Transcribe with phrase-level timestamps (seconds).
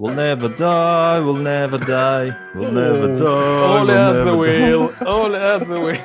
[0.00, 3.24] We'll never die, we'll never die, we'll never die.
[3.62, 4.66] All we'll at the never die.
[4.66, 6.00] wheel, all at the wheel.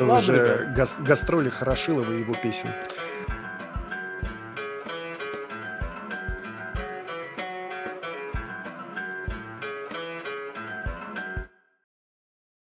[0.00, 0.74] Уже
[1.06, 2.70] гастроли Хорошилова и его песен.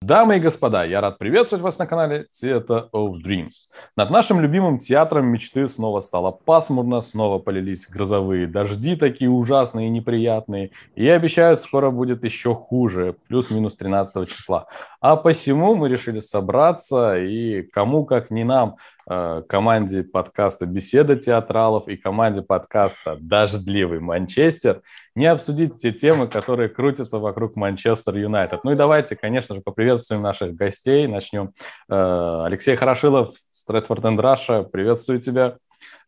[0.07, 3.73] Дамы и господа, я рад приветствовать вас на канале Theater of Dreams.
[3.97, 9.91] Над нашим любимым театром мечты снова стало пасмурно, снова полились грозовые дожди, такие ужасные и
[9.91, 14.67] неприятные, и обещают, скоро будет еще хуже, плюс-минус 13 числа.
[15.09, 18.75] А посему мы решили собраться, и кому как не нам,
[19.09, 24.83] э, команде подкаста «Беседа театралов» и команде подкаста «Дождливый Манчестер»
[25.15, 28.65] не обсудить те темы, которые крутятся вокруг Манчестер Юнайтед.
[28.65, 31.07] Ну и давайте, конечно же, поприветствуем наших гостей.
[31.07, 31.53] Начнем.
[31.89, 35.59] Э, Алексей Хорошилов, Стрэдфорд энд Раша, приветствую тебя.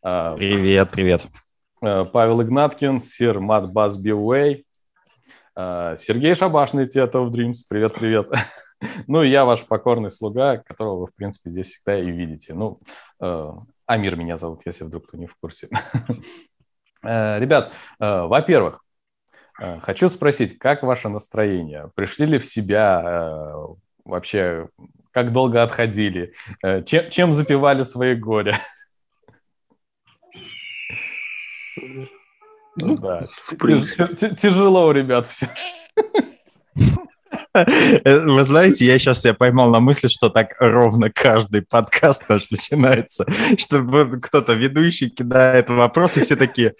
[0.03, 1.21] Э, Привет, привет.
[1.79, 4.65] Павел Игнаткин, сир Мат Бас Биуэй,
[5.55, 8.27] Сергей Шабашный, Theater of Dreams, привет-привет.
[9.07, 12.53] Ну и я ваш покорный слуга, которого вы, в принципе, здесь всегда и видите.
[12.53, 12.79] Ну,
[13.21, 13.51] э,
[13.85, 15.69] Амир меня зовут, если вдруг кто не в курсе.
[17.01, 18.83] Э, Ребят, э, во-первых,
[19.59, 21.91] Э, Хочу спросить, как ваше настроение?
[21.95, 23.01] Пришли ли в себя?
[23.03, 23.65] э,
[24.05, 24.69] Вообще,
[25.11, 26.33] как долго отходили?
[26.63, 28.57] Э, Чем, чем запивали свои горя?
[32.81, 33.27] Ну, да.
[34.37, 35.49] Тяжело у ребят все.
[37.53, 42.49] Э, Вы знаете, я сейчас себя поймал на мысли, что так ровно каждый подкаст наш
[42.49, 43.25] начинается,
[43.57, 46.75] чтобы кто-то ведущий кидает вопросы, все такие,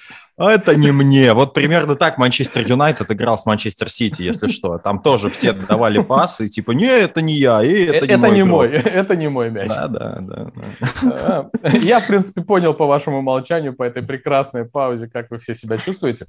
[0.47, 1.33] это не мне.
[1.33, 4.77] Вот примерно так Манчестер Юнайтед играл с Манчестер Сити, если что.
[4.77, 8.49] Там тоже все давали пасы, типа, не, это не я, и это, Это не игрок».
[8.49, 9.69] мой, это не мой мяч.
[9.69, 10.51] Да, да, да.
[11.01, 11.49] да.
[11.63, 15.53] Э, Я, в принципе, понял по вашему молчанию, по этой прекрасной паузе, как вы все
[15.55, 16.27] себя чувствуете.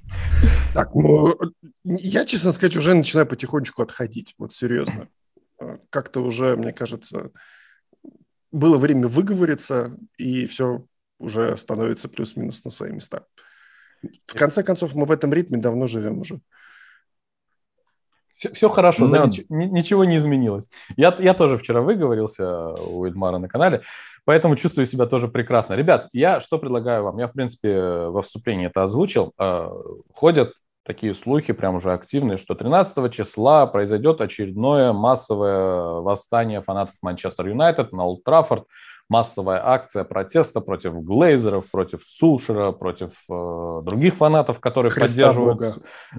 [0.73, 1.33] Так, ну,
[1.85, 4.33] я, честно сказать, уже начинаю потихонечку отходить.
[4.37, 5.07] Вот серьезно.
[5.59, 7.29] Э, Как-то уже, мне кажется,
[8.51, 10.83] было время выговориться, и все
[11.19, 13.23] уже становится плюс-минус на свои места.
[14.25, 16.39] В конце концов, мы в этом ритме давно живем уже.
[18.53, 19.25] Все, хорошо, да, Да.
[19.27, 20.67] нич- ни- ничего не изменилось.
[20.97, 23.83] Я, я тоже вчера выговорился у Эдмара на канале,
[24.25, 25.75] поэтому чувствую себя тоже прекрасно.
[25.75, 27.19] Ребят, я что предлагаю вам?
[27.19, 29.33] Я, в принципе, во вступлении это озвучил.
[29.37, 29.69] Э,
[30.11, 30.53] Ходят
[30.83, 37.91] такие слухи, прям уже активные, что 13 числа произойдет очередное массовое восстание фанатов Манчестер Юнайтед
[37.91, 38.65] на Олд Траффорд.
[39.11, 45.59] Массовая акция протеста против Глейзеров, против Сулшера, против э, других фанатов, которые Христа поддерживают...
[45.59, 45.73] Бога.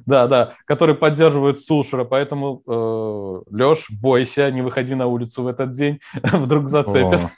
[0.04, 5.70] Да, да, которые поддерживают Сулшера, поэтому, э, Леш, бойся, не выходи на улицу в этот
[5.70, 7.20] день, вдруг зацепят.
[7.22, 7.28] О,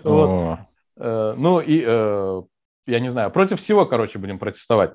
[0.02, 0.28] Вот.
[0.28, 0.58] о.
[0.96, 2.42] Э, Ну и, э,
[2.88, 4.94] я не знаю, против всего, короче, будем протестовать.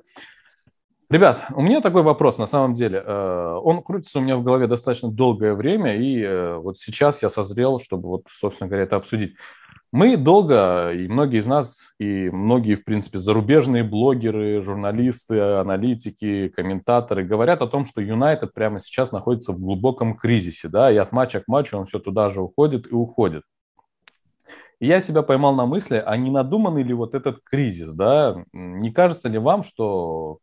[1.08, 3.02] Ребят, у меня такой вопрос на самом деле.
[3.02, 7.80] Э, Он крутится у меня в голове достаточно долгое время, и вот сейчас я созрел,
[7.80, 9.34] чтобы вот, собственно говоря, это обсудить.
[9.90, 17.24] Мы долго, и многие из нас, и многие, в принципе, зарубежные блогеры, журналисты, аналитики, комментаторы
[17.24, 21.40] говорят о том, что Юнайтед прямо сейчас находится в глубоком кризисе, да, и от матча
[21.40, 23.44] к матчу он все туда же уходит и уходит.
[24.78, 28.44] И я себя поймал на мысли, а не надуманный ли вот этот кризис, да?
[28.52, 30.38] Не кажется ли вам, что,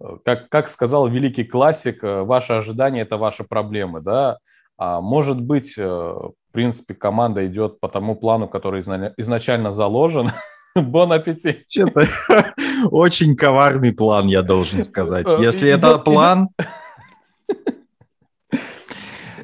[0.00, 4.38] э, как, как сказал великий классик, э, ваши ожидания– это ваши проблемы, да?
[4.76, 6.14] А может быть, э,
[6.52, 10.30] в принципе, команда идет по тому плану, который изна- изначально заложен.
[10.74, 11.64] Бон аппетит.
[11.66, 12.06] Что-то
[12.90, 15.26] очень коварный план, я должен сказать.
[15.38, 16.50] Если это план...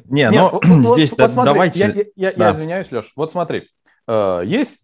[0.05, 1.79] Не, ну здесь давайте...
[1.79, 2.45] Я, я- я- Да.
[2.49, 3.11] я извиняюсь, Леш.
[3.15, 3.67] Вот смотри,
[4.07, 4.83] э, есть,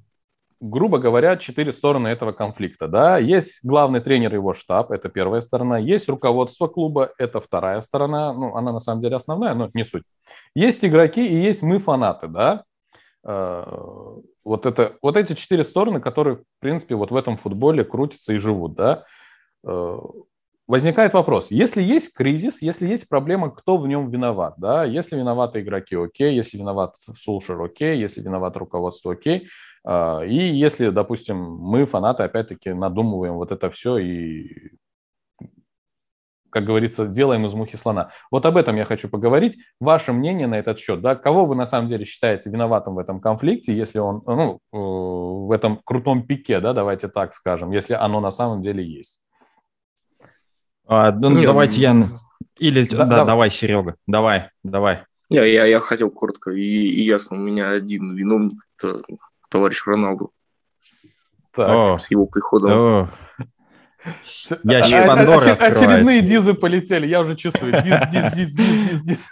[0.69, 2.87] грубо говоря, четыре стороны этого конфликта.
[2.87, 3.17] Да?
[3.17, 5.77] Есть главный тренер его штаб, это первая сторона.
[5.77, 8.33] Есть руководство клуба, это вторая сторона.
[8.33, 10.03] Ну, она на самом деле основная, но не суть.
[10.55, 12.27] Есть игроки и есть мы, фанаты.
[12.27, 12.63] Да?
[13.23, 13.63] Э,
[14.43, 18.37] Вот, это, вот эти четыре стороны, которые, в принципе, вот в этом футболе крутятся и
[18.37, 18.75] живут.
[18.75, 19.03] Да?
[20.67, 25.61] Возникает вопрос, если есть кризис, если есть проблема, кто в нем виноват, да, если виноваты
[25.61, 29.47] игроки, окей, если виноват Сулшер, окей, если виноват руководство, окей,
[29.83, 34.71] А, и если, допустим, мы, фанаты, опять-таки надумываем вот это все и,
[36.49, 38.11] как говорится, делаем из мухи слона.
[38.31, 39.57] Вот об этом я хочу поговорить.
[39.79, 43.19] Ваше мнение на этот счет, да, кого вы на самом деле считаете виноватым в этом
[43.21, 48.19] конфликте, если он, ну, э, в этом крутом пике, да, давайте так скажем, если оно
[48.21, 49.19] на самом деле есть.
[50.87, 51.95] А, ну, Не, давайте я...
[52.57, 52.85] Или...
[52.85, 53.25] Да, Да, давай.
[53.25, 54.99] давай, Серега, давай, давай.
[55.29, 57.37] Я, я, я хотел коротко и, и ясно.
[57.37, 59.01] У меня один виновник– это
[59.49, 60.31] товарищ Роналду
[61.51, 61.69] Так.
[61.69, 62.71] О, с его приходом.
[62.71, 63.09] о.
[64.63, 67.73] Ящик А- а- Пандоры оче- Очередные дизы полетели, я уже чувствую.
[67.73, 69.27] Диз, диз, диз, диз, диз, диз.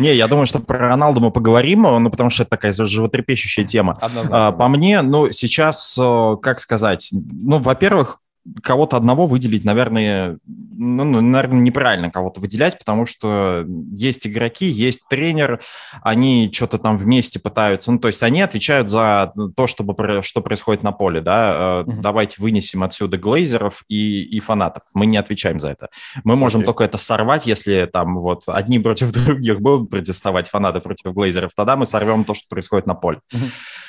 [0.00, 3.98] Не, я думаю, что про Роналду мы поговорим, ну, потому что это такая животрепещущая тема.
[4.00, 4.48] Однозначно.
[4.48, 8.21] А, По мне, ну, сейчас, э, как сказать, ну, во-первых,
[8.62, 15.02] кого-то одного выделить, наверное, ну, ну, наверное, неправильно кого-то выделять, потому что есть игроки, есть
[15.08, 15.60] тренер,
[16.02, 20.82] они что-то там вместе пытаются, ну, то есть они отвечают за то, чтобы, что происходит
[20.82, 22.00] на поле, да, Мгм.
[22.00, 25.88] давайте вынесем отсюда глейзеров и, и фанатов, мы не отвечаем за это.
[26.24, 26.66] Мы можем Окей.
[26.66, 31.76] только это сорвать, если там вот одни против других будут протестовать, фанаты против глейзеров, тогда
[31.76, 33.20] мы сорвем то, что происходит на поле.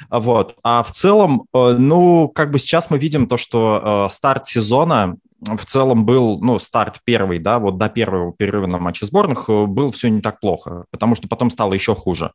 [0.09, 0.55] А Вот.
[0.63, 4.13] А в целом, э, ну, как бы сейчас мы видим то, что э,
[4.43, 9.05] старт сезона в целом был, ну, старт первый, да, вот до первого перерыва на матче
[9.05, 12.31] сборных э, был все не так плохо, потому что потом стало еще хуже.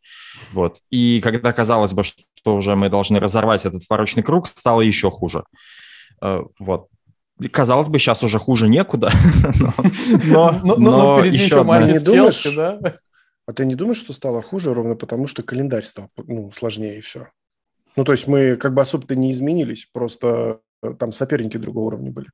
[0.53, 0.79] Вот.
[0.91, 5.45] И когда казалось бы, что уже мы должны разорвать этот порочный круг, стало еще хуже.
[6.23, 6.89] Э, Вот.
[7.41, 9.11] И казалось бы, сейчас уже хуже некуда,
[10.25, 12.03] но, но, впереди еще матч с?
[12.03, 12.79] Челси, да?
[13.47, 17.01] А ты не думаешь, что стало хуже ровно потому, что календарь стал ну, сложнее и
[17.01, 17.29] все?
[17.97, 20.61] Ну, то есть мы как бы особо-то не изменились, просто
[20.99, 22.29] там соперники другого уровня были.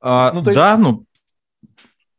[0.00, 1.04] А, Ну, есть- Да, ну,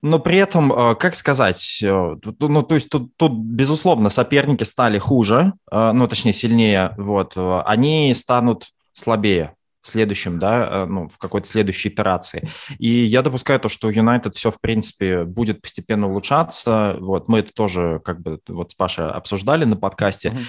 [0.01, 4.63] но при этом, э, как сказать, э, тут- ну, то есть тут, тут, безусловно, соперники
[4.63, 10.85] стали хуже, э, ну, точнее, сильнее, вот, э, они станут слабее в следующем, да, э,
[10.85, 12.49] ну, в какой-то следующей итерации.
[12.77, 17.39] И я допускаю то, что у Юнайтед все, в принципе, будет постепенно улучшаться, вот, мы
[17.39, 20.39] это тоже, как бы, вот с Пашей обсуждали на подкасте, Мгм.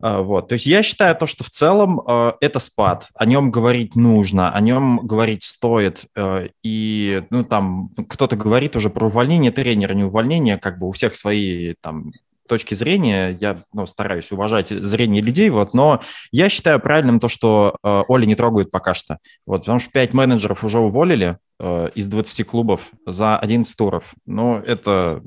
[0.00, 0.48] А, Вот.
[0.48, 4.52] То есть я считаю то, что в целом э, это спад, о нем говорить нужно,
[4.52, 6.06] о нем говорить стоит.
[6.14, 10.92] э, и, ну, там, кто-то говорит уже про увольнение тренера, не увольнение, как бы у
[10.92, 12.12] всех свои там
[12.48, 16.00] точки зрения, я ну, стараюсь уважать зрение людей, вот, но
[16.32, 20.14] я считаю правильным то, что э, Оли не трогают пока что, вот, потому что 5
[20.14, 25.22] менеджеров уже уволили э, из 20 клубов за 11 туров, ну, это,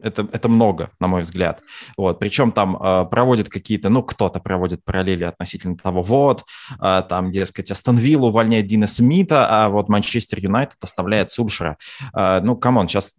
[0.00, 1.60] это, это много, на мой взгляд,
[1.96, 6.44] вот, причем там э, проводят какие-то, ну, кто-то проводит параллели относительно того, вот,
[6.80, 11.76] э, там, дескать, Астон Вилла увольняет Дина Смита, а вот Манчестер Юнайтед оставляет Сульшера.
[12.14, 13.14] Э, ну, come on, сейчас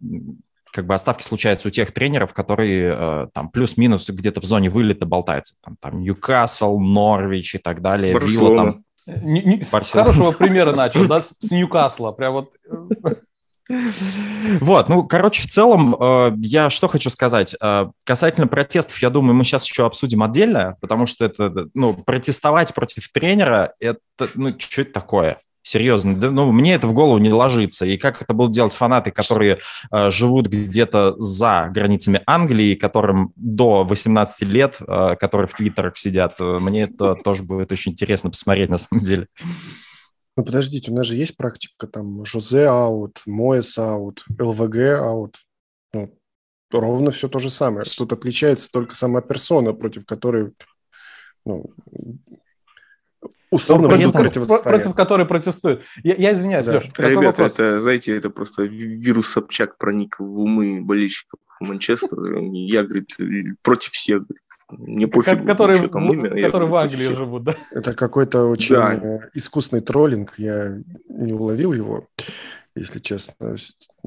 [0.72, 5.04] как бы отставки случаются у тех тренеров, которые э, там плюс-минус где-то в зоне вылета
[5.06, 5.54] болтаются.
[5.62, 8.18] Там, там Ньюкасл, Норвич и так далее.
[8.18, 8.84] Вилла там.
[9.06, 10.12] Не- не- с Барселона.
[10.12, 12.12] хорошего примера начал, да, с с Ньюкасла.
[12.12, 13.14] Прям вот э,
[14.60, 17.54] Вот, ну, короче, в целом, э, я что хочу сказать.
[17.60, 22.74] Э, касательно протестов, я думаю, мы сейчас еще обсудим отдельно, потому что это, ну, протестовать
[22.74, 24.00] против тренера, это,
[24.34, 25.38] ну, что это такое?
[25.62, 27.84] Серьезно, ну, мне это в голову не ложится.
[27.84, 29.58] И как это будут делать фанаты, которые
[29.92, 36.36] э, живут где-то за границами Англии, которым до 18 лет, э, которые в твиттерах сидят,
[36.40, 39.26] э, мне это тоже будет очень интересно посмотреть на самом деле.
[40.36, 45.36] Ну, подождите, у нас же есть практика, там, Жозе out, Мойес out, ЛВГ out.
[45.92, 46.16] Ну,
[46.72, 47.84] ровно все то же самое.
[47.96, 50.52] Тут отличается только сама персона, против которой,
[51.44, 51.70] ну,
[53.50, 54.62] условно будет этом- противостоять.
[54.62, 55.82] против которой протестуют.
[56.04, 56.74] Я, я извиняюсь, Да.
[56.74, 57.52] Леша, Ребята, вопрос.
[57.54, 62.40] это, знаете, это просто ви- вирус Собчак проник в умы болельщиков Манчестера.
[62.52, 63.10] Я, говорит,
[63.62, 64.18] против всех.
[64.26, 64.38] говорит.
[64.70, 66.34] Мне пофиг, которые, что там в- имя.
[66.36, 67.18] я, которые в говорит, против Англии всех.
[67.18, 67.56] живут, да?
[67.72, 68.94] Это какой-то очень Да.
[68.94, 70.34] э, искусный троллинг.
[70.38, 70.78] Я
[71.08, 72.06] не уловил его,
[72.76, 73.56] если честно.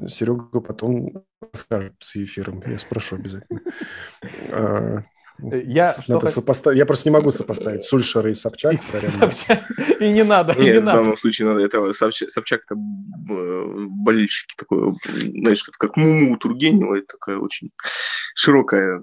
[0.08, 2.62] Серега потом скажет с эфиром.
[2.66, 3.60] Я спрошу обязательно.
[5.42, 8.72] А, Я, что надо хот- сопоста- Я просто не могу сопоставить Сульшера и Собчак.
[8.74, 9.10] И сорян.
[9.30, 9.64] Собчак.
[10.00, 10.98] И не надо, и не в надо.
[10.98, 16.94] данном случае надо это Собчак, Собчак это э, болельщики такое, знаешь, как, как Муму Тургенева,
[16.96, 17.70] это такая очень
[18.34, 19.02] широкая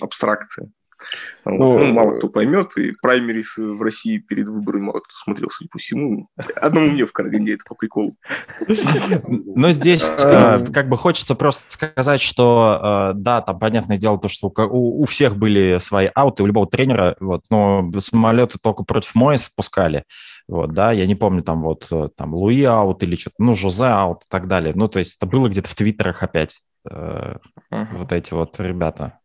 [0.00, 0.70] абстракция.
[1.44, 5.48] Ну, Ну, мало э, кто поймет, и праймерис в России перед выборами мало кто смотрел,
[5.50, 6.28] судя по всему.
[6.56, 8.16] Одному мне в Караганде это по приколу.
[9.28, 10.58] Но здесь А.
[10.58, 15.04] э, как бы хочется просто сказать, что э, да, там понятное дело то, что у,
[15.06, 20.04] всех были свои ауты, у любого тренера, вот, но самолеты только против Моя спускали,
[20.48, 23.86] вот, да, я не помню там вот э, там Луи аут или что-то, ну, Жозе
[23.86, 27.36] аут и так далее, ну, то есть это было где-то в твиттерах опять, э,
[27.70, 29.18] вот эти вот ребята.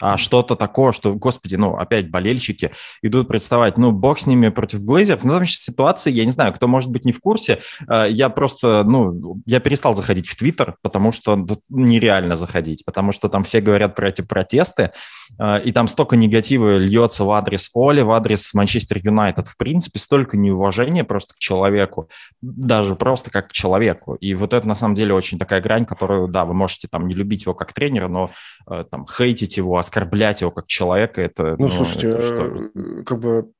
[0.00, 2.70] А что-то такое, что, господи, ну, опять болельщики
[3.02, 5.24] идут представать, ну, бог с ними против Глейзеров.
[5.24, 7.60] Ну, там сейчас ситуация, я не знаю, кто может быть не в курсе.
[7.88, 13.28] Э, Я просто, ну, я перестал заходить в Твиттер, потому что нереально заходить, потому что
[13.28, 14.92] там все говорят про эти протесты,
[15.38, 19.48] э, и там столько негатива льется в адрес Оли, в адрес Манчестер Юнайтед.
[19.48, 22.08] В принципе, столько неуважения просто к человеку,
[22.40, 24.14] даже просто как к человеку.
[24.14, 27.14] И вот это, на самом деле, очень такая грань, которую, да, вы можете там не
[27.14, 28.30] любить его как тренера, но
[28.70, 31.56] э, там хейтить его, оскорблять его как человека, это...
[31.58, 32.70] Ну, слушайте, это что?
[32.74, 33.52] э, как бы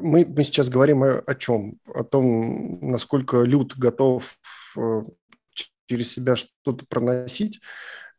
[0.00, 1.78] мы, мы сейчас говорим о, о чем?
[1.86, 4.36] О том, насколько Люд готов
[4.76, 5.02] э,
[5.86, 7.60] через себя что-то проносить.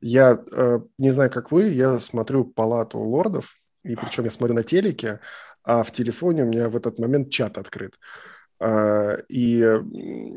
[0.01, 4.63] Я э, не знаю, как вы, я смотрю палату лордов, и причем я смотрю на
[4.63, 5.19] телеке,
[5.63, 7.93] а в телефоне у меня в этот момент чат открыт.
[7.95, 8.32] А,
[9.29, 9.79] и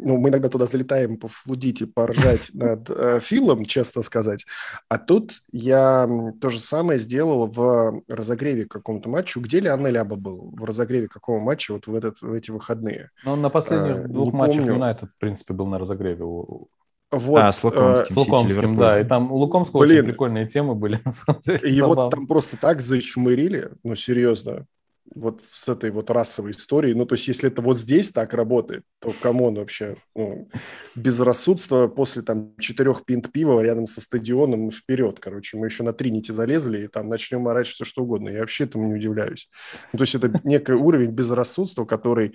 [0.06, 4.47] ну, мы иногда туда залетаем пофлудить и поржать над э, Филом, честно сказать.
[4.88, 6.09] А тут я
[6.40, 9.40] то же самое сделал в разогреве каком-то матчу.
[9.40, 10.52] Где Леонель Аба был?
[10.56, 13.11] В разогреве какого матча вот в, этот, в эти выходные?
[13.25, 16.25] Ну, он на последних а, двух матчах Юнайтед, в принципе, был на разогреве.
[16.25, 18.14] Вот, а, с Лукомским.
[18.14, 19.00] С Лукомским, да.
[19.00, 21.71] И там у Лукомского Блин, очень прикольные темы были, на самом деле.
[21.71, 24.66] Его там просто так зачмырили, ну, серьезно
[25.15, 26.95] вот с этой вот расовой историей.
[26.95, 29.97] Ну, то есть, если это вот здесь так работает, то кому он вообще?
[30.15, 30.49] Ну,
[30.95, 35.57] безрассудство после там четырех пинт пива рядом со стадионом вперед, короче.
[35.57, 38.29] Мы еще на Тринити залезли и там начнем орать все что угодно.
[38.29, 39.49] Я вообще этому не удивляюсь.
[39.93, 42.35] Ну, то есть, это некий уровень безрассудства, который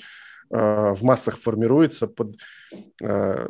[0.51, 2.37] э, в массах формируется под
[3.01, 3.49] э,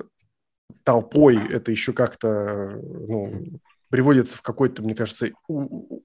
[0.83, 1.37] толпой.
[1.49, 3.59] Это еще как-то, ну,
[3.91, 5.29] приводится в какой-то, мне кажется,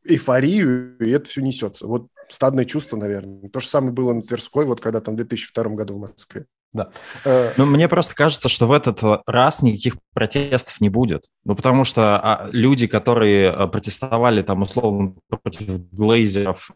[0.05, 1.87] эйфорию, и это все несется.
[1.87, 3.49] Вот стадное чувство, наверное.
[3.49, 6.47] То же самое было на Тверской, вот когда там в 2002 году в Москве.
[6.73, 6.91] Да.
[7.25, 11.25] Э, ну, мне просто кажется, что в этот раз никаких протестов не будет.
[11.45, 16.71] Ну, потому что а, люди, которые э, протестовали там условно против Глейзеров,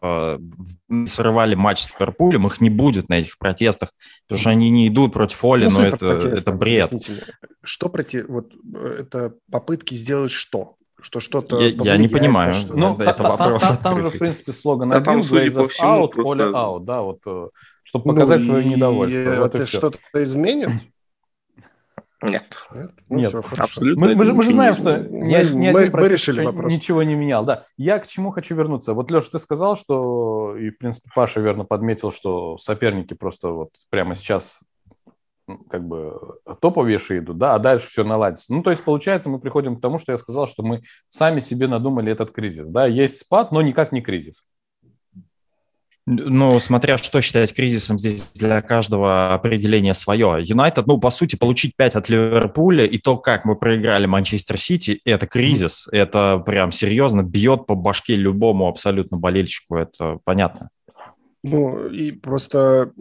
[1.05, 3.89] срывали матч с Ливерпулем, их не будет на этих протестах,
[4.27, 6.91] потому что они не идут против Оли, ну, но это, это бред.
[7.63, 8.27] Что против...
[8.27, 8.53] Вот
[8.97, 10.77] это попытки сделать что?
[11.01, 11.59] Что что-то...
[11.59, 12.53] Я, я не понимаю.
[12.53, 16.09] Что ну, это та, вопрос там, там, же, в принципе, слоган да, один, Blazers out,
[16.09, 16.43] просто...
[16.45, 17.47] Out, да, вот, э,
[17.83, 19.35] чтобы ну, показать ну, свое недовольство.
[19.39, 20.69] Вот это что-то изменит?
[22.23, 22.67] Нет.
[22.71, 23.29] Нет, ну, Нет.
[23.29, 24.05] Все, абсолютно.
[24.05, 26.71] Мы, мы, же, мы же знаем, что ни, ни мы, один мы решили вопрос.
[26.71, 27.43] ничего не менял.
[27.43, 27.65] Да.
[27.77, 28.93] Я к чему хочу вернуться.
[28.93, 33.71] Вот, Леша, ты сказал, что, и, в принципе, Паша верно подметил, что соперники просто вот
[33.89, 34.59] прямо сейчас
[35.69, 38.53] как бы топовейшие идут, да, а дальше все наладится.
[38.53, 41.67] Ну, то есть, получается, мы приходим к тому, что я сказал, что мы сами себе
[41.67, 44.47] надумали этот кризис, да, есть спад, но никак не кризис.
[46.07, 50.39] Ну, смотря что считать кризисом, здесь для каждого определение свое.
[50.41, 54.99] Юнайтед, ну, по сути, получить 5 от Ливерпуля и то, как мы проиграли Манчестер Сити,
[55.05, 55.87] это кризис.
[55.91, 60.69] Это прям серьезно бьет по башке любому абсолютно болельщику, это понятно.
[61.43, 62.91] Ну, и просто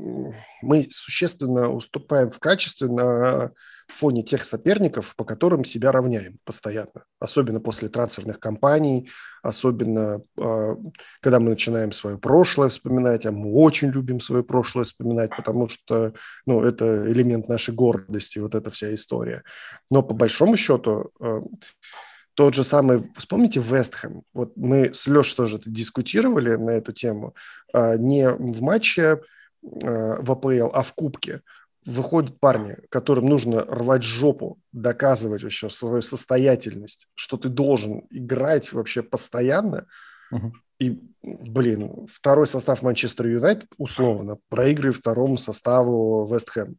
[0.63, 3.53] мы существенно уступаем в качестве на
[3.91, 7.05] фоне тех соперников, по которым себя равняем постоянно.
[7.19, 9.11] Особенно после трансферных кампаний,
[9.43, 10.77] особенно э,
[11.21, 16.15] когда мы начинаем свое прошлое вспоминать, а мы очень любим свое прошлое вспоминать, потому что
[16.47, 19.43] ну, это элемент нашей гордости, вот эта вся история.
[19.91, 21.11] Но по большому счету...
[21.21, 21.41] Э,
[22.41, 27.35] тот же самый, вспомните Вестхэм, вот мы с Лешей тоже дискутировали на эту тему,
[27.75, 29.21] а, не в матче
[29.63, 31.43] а, в АПЛ, а в Кубке.
[31.85, 39.03] Выходят парни, которым нужно рвать жопу, доказывать вообще свою состоятельность, что ты должен играть вообще
[39.03, 39.85] постоянно.
[40.33, 40.55] Угу.
[40.79, 46.79] И, блин, второй состав Манчестер Юнайтед, условно, проигрывает второму составу Вестхэм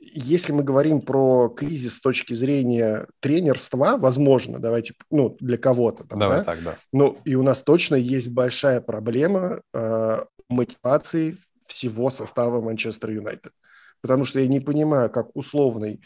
[0.00, 6.04] если мы говорим про кризис с точки зрения тренерства, возможно, давайте, ну, для кого-то.
[6.04, 6.44] Там, Давай да?
[6.44, 6.76] так, да.
[6.92, 13.52] Ну, и у нас точно есть большая проблема э, мотивации всего состава Манчестер Юнайтед.
[14.00, 16.00] Потому что я не понимаю, как условный,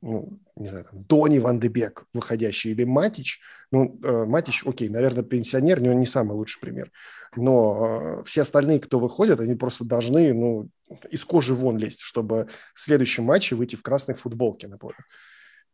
[0.00, 3.40] ну, не знаю, там, Дони Ван де Бек, выходящий, или Матич.
[3.70, 6.90] Ну, э, Матич, окей, наверное, пенсионер, но не самый лучший пример.
[7.36, 10.68] Но э, все остальные, кто выходят, они просто должны, ну,
[11.10, 14.96] из кожи вон лезть, чтобы в следующем матче выйти в красной футболке на поле.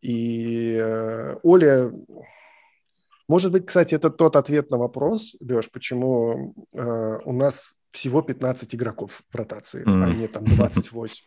[0.01, 1.91] И э, Оля...
[3.27, 8.75] Может быть, кстати, это тот ответ на вопрос, Леш, почему э, у нас всего 15
[8.75, 10.05] игроков в ротации, mm.
[10.05, 11.25] а не там 28.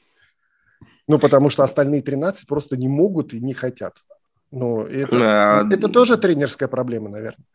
[1.08, 4.04] Ну, потому что остальные 13 просто не могут и не хотят.
[4.52, 5.68] Ну, это, а...
[5.74, 7.46] это тоже тренерская проблема, наверное.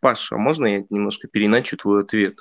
[0.00, 2.40] Паша, можно я немножко переначу твой ответ?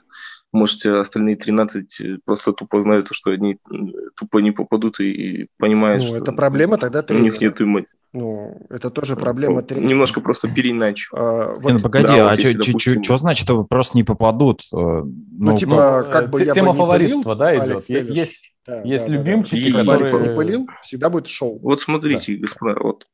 [0.51, 3.75] Может, остальные 13 э, просто тупо знают, что они э,
[4.15, 6.17] тупо не попадут и понимают, ну, что...
[6.17, 7.23] это проблема тогда тренера.
[7.23, 9.89] У них нет и Ну, это тоже проблема ну, тренера.
[9.89, 11.15] Немножко просто переначу.
[11.15, 13.03] А, вот, ну, погоди, да, а вот допустим...
[13.03, 14.61] что значит, что просто не попадут?
[14.71, 17.89] Ну, ну типа, как бы Тема фаворитства, да, идет?
[17.89, 19.97] Есть да, есть да, любимчики, да, да.
[19.97, 20.29] которые...
[20.29, 21.59] не пылил, всегда будет шоу.
[21.59, 22.41] Вот смотрите, да.
[22.41, 23.07] господа, вот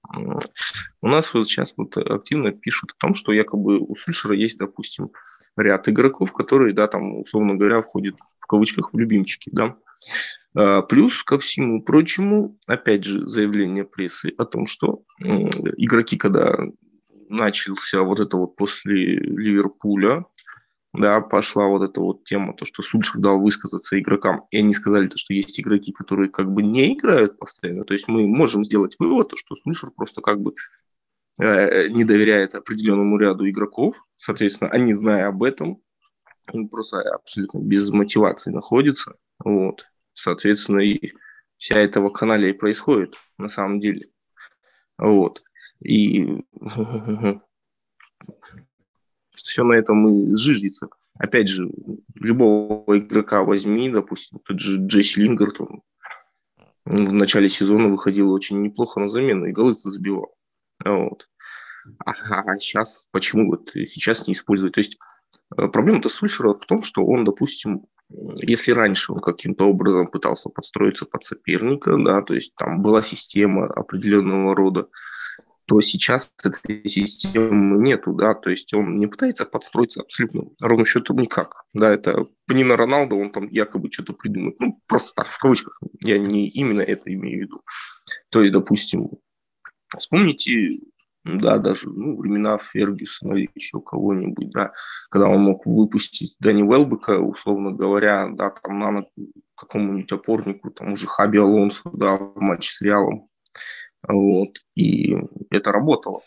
[1.02, 5.12] у нас вот сейчас вот активно пишут о том, что якобы у Сульшера есть, допустим,
[5.58, 9.76] ряд игроков, которые, да, там, условно говоря, входят в кавычках в любимчики, да.
[10.56, 16.58] А, плюс ко всему прочему, опять же, заявление прессы о том, что игроки, когда
[17.30, 20.26] начался вот это вот после Ливерпуля,
[20.94, 25.08] да, пошла вот эта вот тема, то, что Сульшер дал высказаться игрокам, и они сказали,
[25.08, 28.96] то, что есть игроки, которые как бы не играют постоянно, то есть мы можем сделать
[28.98, 30.56] вывод, что Сульшер просто как бы
[31.40, 35.82] э, не доверяет определенному ряду игроков, соответственно, они, зная об этом,
[36.52, 41.14] он просто абсолютно без мотивации находится, вот, соответственно, и
[41.58, 44.10] вся этого канале и происходит на самом деле,
[44.98, 45.44] вот,
[45.82, 46.44] и
[49.50, 50.88] все на этом и сжиждется.
[51.18, 51.70] Опять же,
[52.16, 55.82] любого игрока возьми, допустим, тот же Джесси Лингард, он
[56.86, 60.34] в начале сезона выходил очень неплохо на замену и голы забивал.
[60.84, 61.28] Вот.
[62.06, 64.74] А, а сейчас почему вот сейчас не использовать?
[64.74, 64.98] То есть
[65.58, 67.86] э, проблема-то Сульшера в том, что он, допустим,
[68.42, 73.68] если раньше он каким-то образом пытался подстроиться под соперника, да, то есть там была система
[73.68, 74.88] определенного рода,
[75.70, 81.18] то сейчас этой системы нету, да, то есть он не пытается подстроиться абсолютно ровно счетом
[81.18, 85.80] никак, да, это Панина Роналдо, он там якобы что-то придумает, ну, просто так, в кавычках,
[86.04, 87.62] я не именно это имею в виду.
[88.30, 89.12] То есть, допустим,
[89.96, 90.80] вспомните,
[91.24, 94.72] да, даже ну, времена Фергюсона или еще кого-нибудь, да,
[95.12, 99.06] когда он мог выпустить Дани Уэлбека, условно говоря, да, там на
[99.56, 103.29] какому-нибудь опорнику, там уже Хаби Алонсо, да, в матче с Реалом,
[104.08, 105.16] вот, и
[105.50, 106.22] это работало.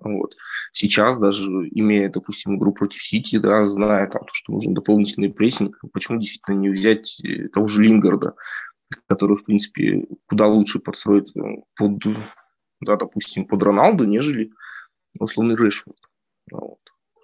[0.00, 0.34] Вот.
[0.72, 6.18] Сейчас даже имея, допустим, игру против Сити, да, зная там, что нужен дополнительный прессинг, почему
[6.18, 8.34] действительно не взять э, того же Лингарда,
[9.06, 11.32] который, в принципе, куда лучше подстроить
[11.76, 12.02] под,
[12.80, 14.50] да, допустим, под Роналду, нежели
[15.18, 15.98] условный Решфорд.
[16.50, 16.78] Вот.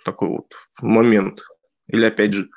[0.04, 1.42] Такой вот момент.
[1.88, 2.50] Или, опять же,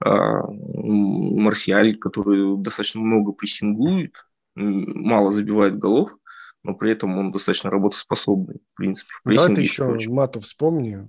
[0.00, 4.14] а, Марсиаль, который достаточно много прессингует,
[4.54, 6.16] мало забивает голов,
[6.64, 9.10] но при этом он достаточно работоспособный, в принципе.
[9.24, 10.12] В Давай ты еще прочее.
[10.12, 11.06] мату вспомни.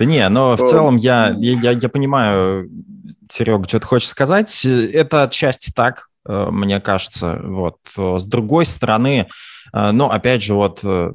[0.00, 2.68] Да не, но в целом я, я, я понимаю,
[3.30, 4.64] Серега, что ты хочешь сказать.
[4.66, 7.40] Это отчасти так, э, мне кажется.
[7.40, 7.76] Вот.
[7.96, 9.28] С другой стороны,
[9.72, 11.12] э, ну, опять же, вот э,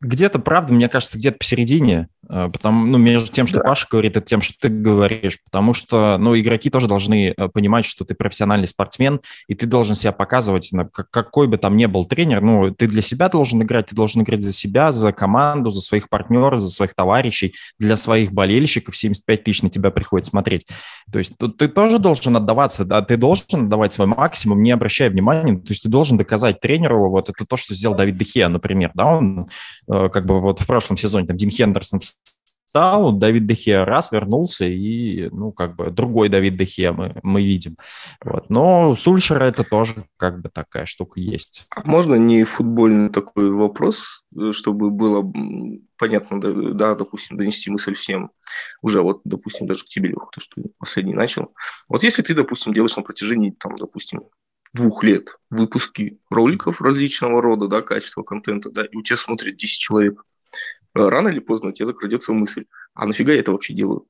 [0.00, 3.64] где-то, правда, мне кажется, где-то посередине, э, потому, ну, между тем, что да.
[3.64, 7.84] Паша говорит, и тем, что ты говоришь, потому что, ну, игроки тоже должны э, понимать,
[7.84, 12.40] что ты профессиональный спортсмен, и ты должен себя показывать, какой бы там ни был тренер,
[12.40, 16.08] ну, ты для себя должен играть, ты должен играть за себя, за команду, за своих
[16.08, 20.66] партнеров, за своих товарищей, для своих болельщиков 75 тысяч на тебя приходит смотреть.
[21.12, 25.56] То есть ты тоже должен отдаваться, да, ты должен отдавать свой максимум, не обращая внимания,
[25.56, 29.06] то есть ты должен доказать тренеру, вот это то, что сделал Давид Дехе, например, да,
[29.06, 29.48] он
[29.86, 32.00] как бы вот в прошлом сезоне там Дин Хендерсон
[32.68, 37.76] встал, Давид Дехе раз вернулся, и, ну, как бы другой Давид Дехе мы, мы видим.
[38.22, 38.50] Вот.
[38.50, 41.66] Но Сульшера это тоже как бы такая штука есть.
[41.70, 45.24] А можно не футбольный такой вопрос, чтобы было
[45.96, 48.30] понятно, да, да, допустим, донести мысль всем,
[48.82, 51.54] уже вот, допустим, даже к тебе, Леха, то, что последний начал.
[51.88, 54.24] Вот если ты, допустим, делаешь на протяжении, там, допустим,
[54.72, 59.78] двух лет выпуски роликов различного рода, да, качества контента, да, и у тебя смотрит 10
[59.78, 60.24] человек,
[60.94, 64.06] э, рано или поздно тебе закрадется мысль, а нафига я это вообще делаю?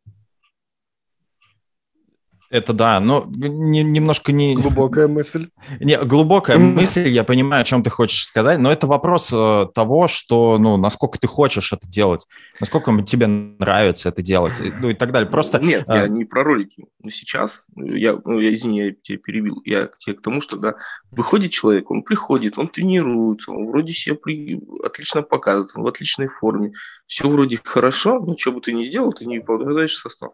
[2.51, 4.55] Это да, но не, немножко не...
[4.55, 5.51] Глубокая мысль.
[5.81, 10.09] Не, глубокая мысль, я понимаю, о чем ты хочешь сказать, но это вопрос э, того,
[10.09, 12.27] что, ну, насколько ты хочешь это делать,
[12.59, 15.31] насколько тебе нравится это делать, ну и так далее.
[15.31, 15.59] Просто...
[15.59, 16.87] Нет, я не про ролики.
[17.03, 20.57] Но сейчас, я, ну, я, извини, я тебя перебил, я к тебе к тому, что,
[20.57, 20.77] да,
[21.11, 24.59] выходит человек, он приходит, он тренируется, он вроде себя при...
[24.85, 26.73] отлично показывает, он в отличной форме,
[27.07, 30.33] все вроде хорошо, но что бы ты ни сделал, ты не попадаешь в состав.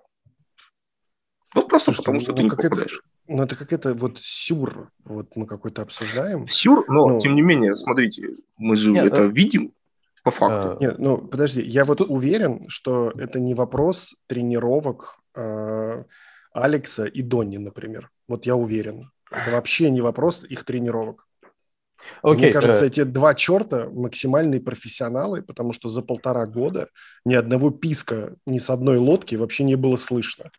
[1.55, 3.03] Ну, просто Слушай, потому, что ну, ты не попадаешь.
[3.27, 6.49] Это, ну, это как это вот сюр, вот мы какой-то обсуждаем.
[6.49, 9.27] Сюр, но, ну, тем не менее, смотрите, мы же нет, это а...
[9.27, 9.73] видим
[10.25, 10.77] по факту.
[10.77, 10.77] А...
[10.81, 12.11] Нет, ну, подожди, я вот Тут...
[12.11, 16.05] уверен, что это не вопрос тренировок э,
[16.53, 18.11] Алекса и Донни, например.
[18.27, 19.11] Вот я уверен.
[19.31, 21.27] Это вообще не вопрос их тренировок.
[22.23, 22.89] Okay, Мне кажется, uh...
[22.89, 26.89] эти два черта максимальные профессионалы, потому что за полтора года
[27.25, 30.51] ни одного писка ни с одной лодки вообще не было слышно.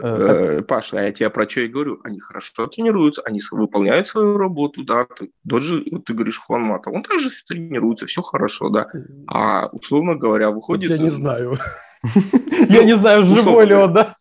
[0.00, 2.00] Э, Паша, а я тебе про что и говорю.
[2.04, 5.06] Они хорошо тренируются, они выполняют свою работу, да.
[5.06, 8.88] Ты, тот же, вот ты говоришь, Хуан Мата, он также тренируется, все хорошо, да.
[9.28, 10.90] А, условно говоря, выходит...
[10.90, 11.58] Я не знаю.
[12.68, 14.16] Я не знаю, живой ли он, да?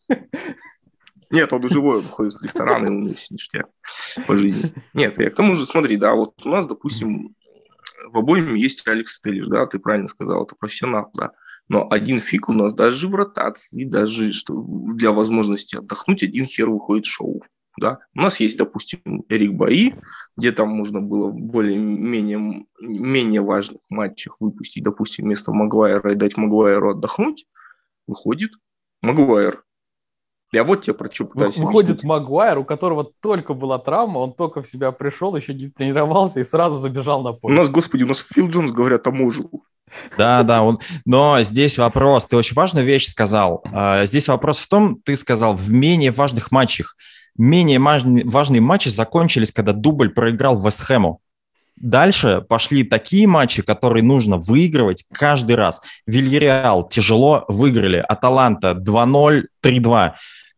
[1.29, 3.67] Нет, он живой, он ходит в рестораны, него ништяк
[4.27, 4.71] по жизни.
[4.93, 7.35] Нет, я к тому же, смотри, да, вот у нас, допустим,
[8.11, 11.31] в обоим есть Алекс Теллер, да, ты правильно сказал, это профессионал, да.
[11.69, 14.53] Но один фиг у нас даже в ротации, даже что
[14.93, 17.41] для возможности отдохнуть, один хер выходит шоу.
[17.79, 17.99] Да?
[18.13, 19.95] У нас есть, допустим, Эрик Баи,
[20.37, 26.91] где там можно было более-менее менее важных матчах выпустить, допустим, вместо Магуайра и дать Магуайру
[26.91, 27.47] отдохнуть.
[28.05, 28.51] Выходит
[29.01, 29.63] Магуайр.
[30.51, 32.03] Я вот тебе про что пытаюсь Выходит объяснить.
[32.03, 36.43] Магуайр, у которого только была травма, он только в себя пришел, еще не тренировался и
[36.43, 37.55] сразу забежал на У поле.
[37.55, 39.63] нас, господи, у нас Фил Джонс, говорят, таможил.
[40.17, 40.79] Да, да, он...
[41.05, 43.63] но здесь вопрос, ты очень важную вещь сказал.
[43.71, 46.95] А, Здесь вопрос в том, ты сказал, в менее важных матчах.
[47.37, 51.19] Менее важные, матчи закончились, когда дубль проиграл Вестхэму.
[51.75, 55.81] Дальше пошли такие матчи, которые нужно выигрывать каждый раз.
[56.05, 60.13] Вильяреал тяжело выиграли, Аталанта 2-0, 3-2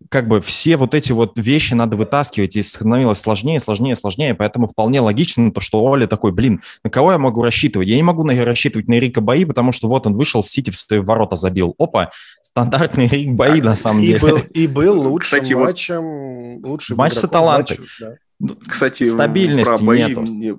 [0.09, 4.67] как бы все вот эти вот вещи надо вытаскивать, и становилось сложнее, сложнее, сложнее, поэтому
[4.67, 7.87] вполне логично то, что Оля такой, блин, на кого я могу рассчитывать?
[7.87, 10.75] Я не могу на- рассчитывать на Рика Бои, потому что вот он вышел, Сити в
[10.75, 11.73] свои ворота забил.
[11.79, 12.11] Опа,
[12.43, 14.19] стандартный Рик Бои на самом и деле.
[14.19, 17.79] Был, и был лучшим Кстати, вот- матчем, лучшим Матч с Аталантой.
[17.99, 18.15] да.
[18.67, 20.21] Кстати, Стабильности про бои нету.
[20.21, 20.55] мне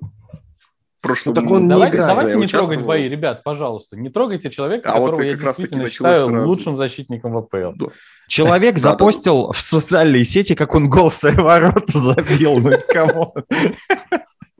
[1.01, 2.09] прошлом- Ну, так он не Давайте, играет.
[2.15, 3.97] давайте не трогать бои, ребят, пожалуйста.
[3.97, 6.47] Не трогайте человека, А вот которого и я действительно считаю сразу.
[6.47, 7.71] лучшим защитником ВПЛ.
[7.75, 7.85] Да.
[8.27, 8.91] Человек Да, да, да.
[8.99, 12.57] запостил в социальные сети, как он гол в свои ворота забил.
[12.59, 13.33] Ну, кому?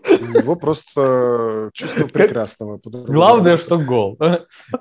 [0.10, 2.80] У него просто чувство прекрасного.
[2.86, 4.18] Главное, что гол.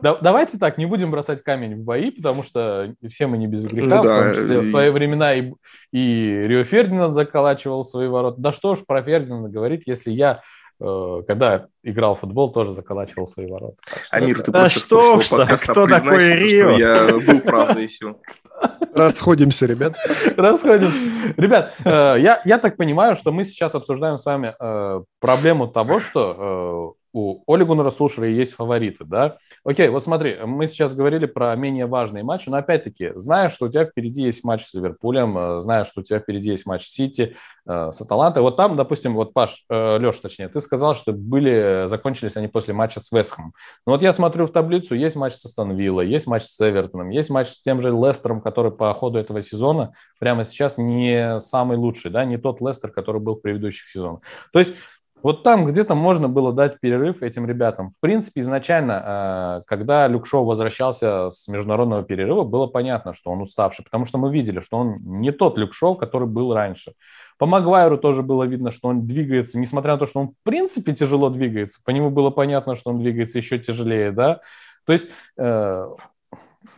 [0.00, 3.64] Да- Давайте так, не будем бросать камень в бои, потому что все мы не без
[3.64, 3.88] греха.
[3.96, 5.52] Ну в да, том числе в и- свои времена и,
[5.92, 8.40] и Рио Фердинанд заколачивал свои ворота.
[8.40, 10.42] Да что ж про Фердинанда говорить, если я,
[10.78, 13.76] когда играл в футбол, тоже заколачивал свои ворота.
[14.04, 16.70] Что Амир, это- ты Да просто что что кто такой Рио?
[16.76, 18.16] Я был правдой и все.
[18.94, 19.94] Расходимся, ребят.
[20.36, 20.96] Расходимся.
[21.36, 26.00] Ребят, э, я, я так понимаю, что мы сейчас обсуждаем с вами э, проблему того,
[26.00, 27.90] что э, у Оли Гуннера
[28.26, 29.38] есть фавориты, да?
[29.64, 33.68] Окей, вот смотри, мы сейчас говорили про менее важные матчи, но опять-таки, зная, что у
[33.70, 36.92] тебя впереди есть матч с Ливерпулем, э, зная, что у тебя впереди есть матч с
[36.92, 37.34] Сити,
[37.66, 41.86] э, с Аталантой, вот там, допустим, вот Паш, э, Леш, точнее, ты сказал, что были,
[41.88, 43.54] закончились они после матча с Вестхэмом.
[43.86, 47.08] Ну вот я смотрю в таблицу, есть матч с Астон Виллой, есть матч с Эвертоном,
[47.08, 51.78] есть матч с тем же Лестером, который по ходу этого сезона прямо сейчас не самый
[51.78, 54.20] лучший, да, не тот Лестер, который был в предыдущих сезонах.
[54.52, 54.74] То есть
[55.22, 57.90] вот там где-то можно было дать перерыв этим ребятам.
[57.90, 63.40] В принципе, изначально, э, когда Люк Шоу возвращался с международного перерыва, было понятно, что он
[63.40, 66.92] уставший, потому что мы видели, что он не тот Люк Шоу, который был раньше.
[67.38, 70.94] По Магуайру тоже было видно, что он двигается, несмотря на то, что он в принципе
[70.94, 74.40] тяжело двигается, по нему было понятно, что он двигается еще тяжелее, да.
[74.86, 75.88] То есть э,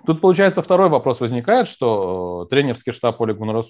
[0.07, 3.63] тут, получается, второй вопрос возникает, что э, тренерский штаб Оли Гуннера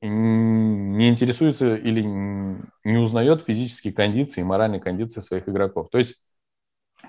[0.00, 5.88] не интересуется или не узнает физические кондиции и моральные кондиции своих игроков.
[5.90, 6.22] То есть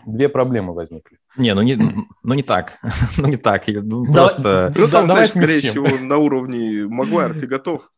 [0.06, 1.18] две проблемы возникли.
[1.38, 2.78] Не, ну не, ну не так.
[3.18, 3.64] Ну не так.
[3.68, 4.74] Ну, Да- Просто...
[4.76, 7.90] Ну, там, давай знаешь, скорее всего, на уровне Магуайр, ты готов?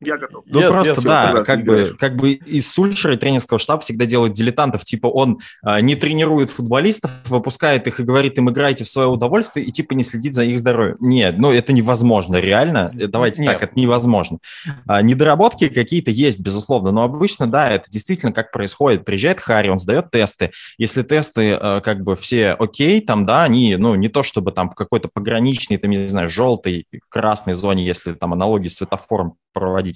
[0.00, 0.44] Я готов.
[0.46, 3.80] Ну, Yes, просто yes, да, когда как бы, как бы из Сульшера и тренерского штаба
[3.80, 4.84] всегда делают дилетантов.
[4.84, 9.66] Типа он а, не тренирует футболистов, выпускает их и говорит им, играйте в свое удовольствие,
[9.66, 10.96] и типа не следит за их здоровьем.
[11.00, 12.92] Нет, ну это невозможно, реально.
[12.98, 13.54] Э, Давайте Нет.
[13.54, 14.38] так, это невозможно.
[14.86, 19.04] А, недоработки какие-то есть, безусловно, но обычно, да, это действительно как происходит.
[19.04, 20.52] Приезжает Харри, он сдает тесты.
[20.78, 24.70] Если тесты э, как бы все окей, там, да, они, ну, не то чтобы там
[24.70, 29.87] в какой-то пограничной, там, не знаю, желтой, красной зоне, если там аналогию с светофором проводить,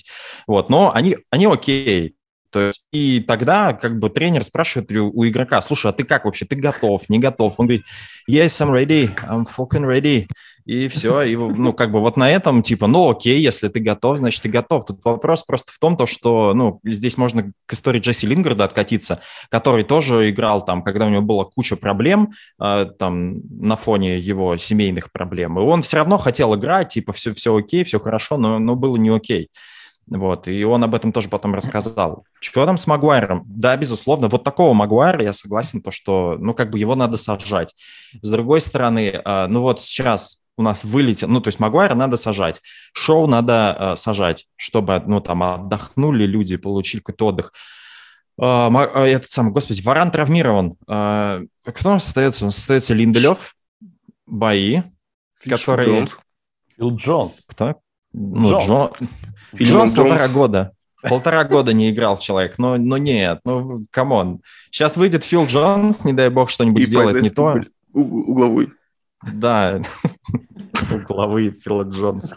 [0.46, 2.14] вот, но они, они окей.
[2.52, 6.26] То есть, и тогда как бы тренер спрашивает у, у игрока, слушай, а ты как
[6.26, 7.54] вообще, ты готов, не готов?
[7.56, 7.86] Он говорит,
[8.30, 10.26] yes, I'm ready, I'm fucking ready.
[10.66, 14.18] И все, и ну как бы вот на этом типа, ну окей, если ты готов,
[14.18, 14.84] значит ты готов.
[14.84, 19.20] Тут вопрос просто в том, то, что, ну, здесь можно к истории Джесси Лингарда откатиться,
[19.48, 24.56] который тоже играл там, когда у него была куча проблем, э, там, на фоне его
[24.58, 28.58] семейных проблем, и он все равно хотел играть, типа, все, все окей, все хорошо, но,
[28.58, 29.48] но было не окей.
[30.08, 32.24] Вот, и он об этом тоже потом рассказал.
[32.40, 33.44] Что там с Магуайром?
[33.46, 37.74] Да, безусловно, вот такого Магуайра я согласен, то, что, ну, как бы его надо сажать.
[38.20, 42.16] С другой стороны, э, ну, вот сейчас у нас вылетел, ну, то есть Магуайра надо
[42.16, 42.60] сажать,
[42.92, 47.52] Шоу надо э, сажать, чтобы, ну, там, отдохнули люди, получили какой-то отдых.
[48.38, 50.76] Э, э, этот самый, господи, Варан травмирован.
[50.88, 52.44] Э, кто у нас остается?
[52.44, 53.54] У нас остается Линделев,
[54.26, 54.82] Байи,
[55.48, 55.86] который...
[55.86, 56.16] Джонс.
[56.76, 57.44] Фил Джонс.
[57.46, 57.76] Кто?
[58.12, 58.66] Ну, Джонс.
[58.66, 58.90] Джон...
[59.54, 60.08] Фил Джонс Джонс.
[60.08, 60.72] полтора года.
[61.02, 62.58] Полтора года не играл человек.
[62.58, 64.40] Ну, ну нет, ну, come on.
[64.70, 67.60] Сейчас выйдет Фил Джонс, не дай бог, что-нибудь сделает не то.
[67.92, 68.72] У- Угловой.
[69.32, 69.80] Да,
[70.92, 72.36] угловые Фила Джонса.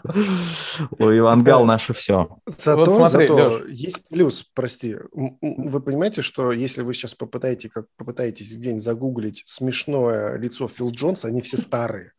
[0.98, 2.38] Луи Ван Гал наше все.
[2.46, 4.96] Зато, Вот смотри, зато есть плюс, прости.
[5.12, 11.28] Вы понимаете, что если вы сейчас попытаетесь, как попытаетесь где-нибудь загуглить смешное лицо Фил Джонса,
[11.28, 12.12] они все старые.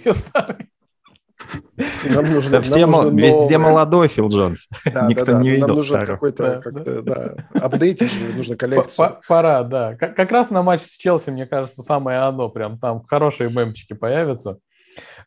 [0.00, 0.68] Все старые.
[2.10, 3.72] Нам нужно, Да нам все, нужно мол- везде новое.
[3.72, 4.68] молодой Фил Джонс.
[4.84, 5.38] Да, Никто да, да.
[5.40, 6.06] не Нам видел нужно старого.
[6.16, 9.18] какой-то, Да, как-то, да, апдейтить же, нужно коллекцию.
[9.28, 9.96] Пора, да.
[9.96, 12.48] Как, как раз на матч с Челси, мне кажется, самое оно.
[12.48, 14.58] Прям там хорошие мемчики появятся.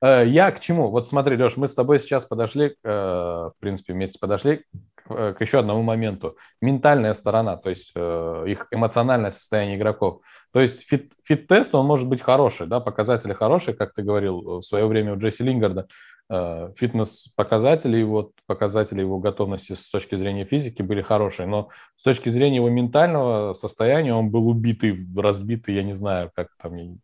[0.02, 0.90] Э, я к чему?
[0.92, 4.64] Вот смотри, Леш, мы с тобой сейчас подошли, э, в принципе, вместе подошли
[5.08, 6.38] к еще одному моменту.
[6.62, 10.22] Ментальная сторона, то есть их эмоциональное состояние игроков.
[10.54, 14.62] То есть fit, fit-test, он может быть хороший, да, показатели хорошие, как ты говорил в
[14.62, 15.88] свое время у Джесси Лингарда.
[16.30, 22.58] Фитнес-показатели, вот показатели его готовности с точки зрения физики были хорошие, но с точки зрения
[22.58, 27.00] его ментального состояния он был убитый, разбитый, я не знаю, как там,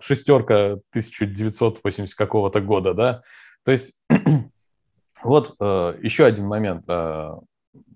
[0.00, 3.22] шестерка 1980 какого-то года, да.
[3.64, 4.00] То есть
[5.22, 6.84] вот э, еще один момент.
[6.88, 7.36] Э,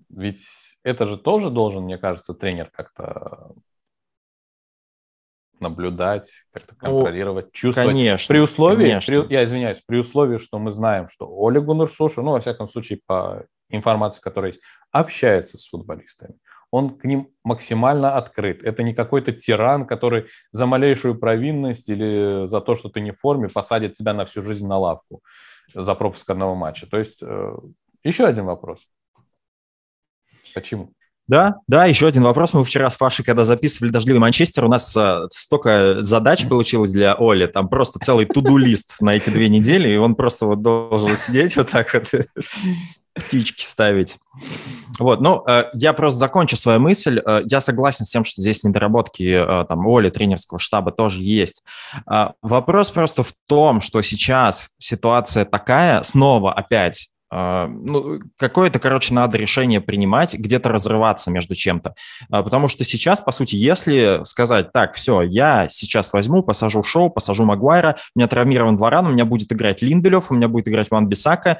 [0.09, 0.45] ведь
[0.83, 3.51] это же тоже должен, мне кажется, тренер как-то
[5.61, 7.89] наблюдать, как-то контролировать, ну, чувствовать.
[7.89, 8.33] Конечно.
[8.33, 9.23] При условии, конечно.
[9.23, 13.01] При, я извиняюсь, при условии, что мы знаем, что Оля Гуннерсуша, ну, во всяком случае,
[13.05, 16.35] по информации, которая есть, общается с футболистами
[16.71, 18.63] он к ним максимально открыт.
[18.63, 23.19] Это не какой-то тиран, который за малейшую провинность или за то, что ты не в
[23.19, 25.21] форме, посадит тебя на всю жизнь на лавку
[25.73, 26.87] за пропуск одного матча.
[26.87, 27.57] То есть э,
[28.03, 28.87] еще один вопрос.
[30.53, 30.93] Почему?
[31.27, 32.53] Да, да, еще один вопрос.
[32.53, 37.15] Мы вчера с Пашей, когда записывали «Дождливый Манчестер», у нас э, столько задач получилось для
[37.15, 41.57] Оли, там просто целый туду-лист на эти две недели, и он просто вот должен сидеть
[41.57, 42.11] вот так вот,
[43.13, 44.17] птички ставить.
[44.99, 47.19] Вот, ну, э, я просто закончу свою мысль.
[47.25, 51.61] Э, я согласен с тем, что здесь недоработки там Оли, тренерского штаба тоже есть.
[52.41, 59.37] Вопрос просто в том, что сейчас ситуация такая, снова опять, а, ну, какое-то, короче, надо
[59.37, 61.95] решение принимать, где-то разрываться между чем-то.
[62.29, 67.09] А, потому что сейчас, по сути, если сказать, так, все, я сейчас возьму, посажу Шоу,
[67.09, 70.89] посажу Магуайра, у меня травмирован Варан, у меня будет играть Линделев, у меня будет играть
[70.89, 71.59] Ван Бисака,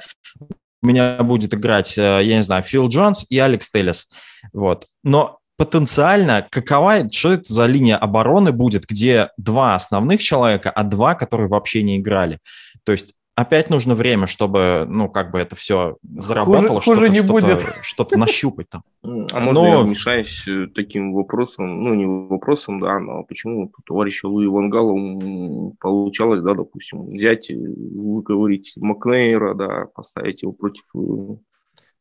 [0.82, 4.08] у меня будет играть, э, я не знаю, Фил Джонс и Алекс Телес.
[4.52, 4.86] Вот.
[5.02, 11.14] Но потенциально какова, что это за линия обороны будет, где два основных человека, а два,
[11.14, 12.38] которые вообще не играли.
[12.84, 17.18] То есть опять нужно время, чтобы, ну, как бы это все заработало, хуже, хуже не
[17.18, 17.60] что будет.
[17.82, 18.82] Что-то нащупать там.
[19.02, 19.68] А можно но...
[19.68, 26.42] я вмешаюсь э, таким вопросом, ну, не вопросом, да, но почему товарищу Луи Вангалу получалось,
[26.42, 30.98] да, допустим, взять, выговорить Макнейра, да, поставить его против э,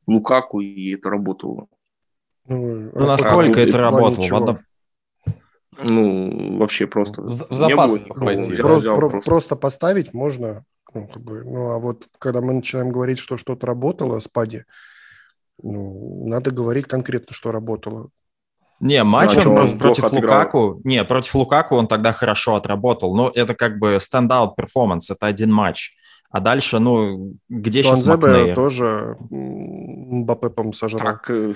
[0.08, 1.68] Лукаку, и это работало.
[2.48, 4.60] Ну, ну насколько а, это работало?
[5.84, 7.22] Ну, вообще просто.
[7.22, 8.56] В, в запас пойти.
[8.56, 9.20] Просто, просто.
[9.20, 13.68] просто поставить можно ну, как бы, ну, а вот когда мы начинаем говорить, что что-то
[13.68, 14.64] работало с Пади,
[15.62, 18.10] ну, надо говорить конкретно, что работало.
[18.80, 20.40] Не, матч да, он просто против отыграл.
[20.40, 20.82] Лукаку.
[20.84, 23.16] Не, против Лукаку он тогда хорошо отработал.
[23.16, 25.96] Но это как бы standout performance, это один матч.
[26.30, 28.54] А дальше, ну, где сейчас Макнейр?
[28.54, 31.02] тоже Мбаппе, по сожрал.
[31.02, 31.54] Так, э,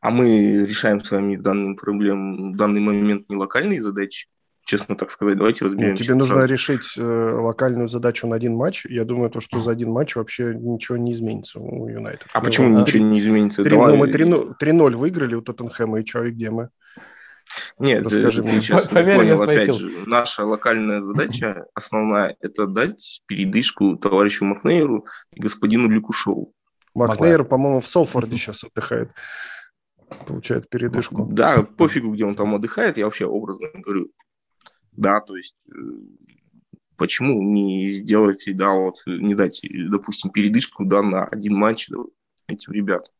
[0.00, 4.28] а мы решаем с вами данный проблем, в данный момент не локальные задачи,
[4.68, 5.38] честно так сказать.
[5.38, 6.02] Давайте разберемся.
[6.02, 8.84] Ну, тебе нужно решить э, локальную задачу на один матч.
[8.84, 12.28] Я думаю, то, что за один матч вообще ничего не изменится у Юнайтед.
[12.34, 13.64] А ну, почему а, ничего не изменится?
[13.64, 13.92] 3, Давай...
[13.92, 16.68] ну, мы 3-0 выиграли у Тоттенхэма, и что, и где мы?
[17.78, 18.60] Нет, Расскажи ты мне.
[18.60, 25.40] сейчас Поверь, понял, опять же, наша локальная задача основная– это дать передышку товарищу Макнейру и
[25.40, 26.52] господину Ликушову.
[26.94, 29.10] Макнейр, по-моему, в Солфорде сейчас отдыхает
[30.26, 31.28] получает передышку.
[31.30, 34.08] Да, пофигу, где он там отдыхает, я вообще образно говорю
[34.98, 35.78] да, то есть э,
[36.96, 41.88] почему не сделать, да, вот, не дать, допустим, передышку, да, на один матч
[42.46, 43.12] этим ребятам.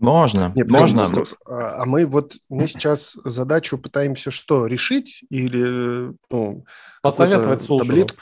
[0.00, 1.24] Можно, Нет, можно.
[1.46, 6.64] А, а мы вот мы сейчас задачу пытаемся что решить или ну
[7.02, 8.18] посоветовать таблетку.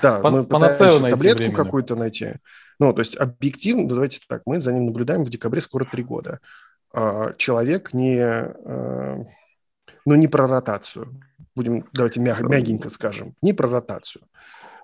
[0.00, 2.36] Да, Пан- мы пытаемся таблетку какую-то найти.
[2.78, 6.40] Ну, то есть объективно, давайте так, мы за ним наблюдаем в декабре скоро три года.
[6.94, 8.18] А, человек не,
[10.06, 11.20] э, ну, не про ротацию.
[11.54, 14.24] Будем, давайте мяг, мягенько скажем, не про ротацию.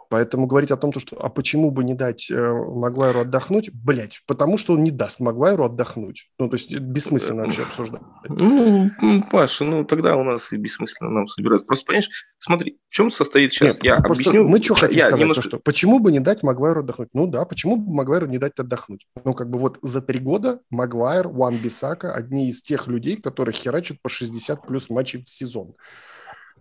[0.09, 4.57] Поэтому говорить о том, что а почему бы не дать э, Магуайру отдохнуть, блять, потому
[4.57, 6.31] что он не даст Магуайру отдохнуть.
[6.39, 8.01] Ну, то есть бессмысленно вообще обсуждать.
[8.29, 8.91] Ну,
[9.31, 11.67] Паша, ну тогда у нас и бессмысленно нам собирать.
[11.67, 14.49] Просто, понимаешь, смотри, в чем состоит сейчас, Нет, я объясню.
[14.49, 15.43] Мы что хотим я сказать, немножко...
[15.43, 17.11] то, что почему бы не дать Магуайру отдохнуть?
[17.13, 19.07] Ну да, почему бы Магуайру не дать отдохнуть?
[19.25, 23.55] Ну, как бы вот за три года Магуайр, Уан Бисака, одни из тех людей, которые
[23.55, 25.75] херачат по 60 плюс матчей в сезон.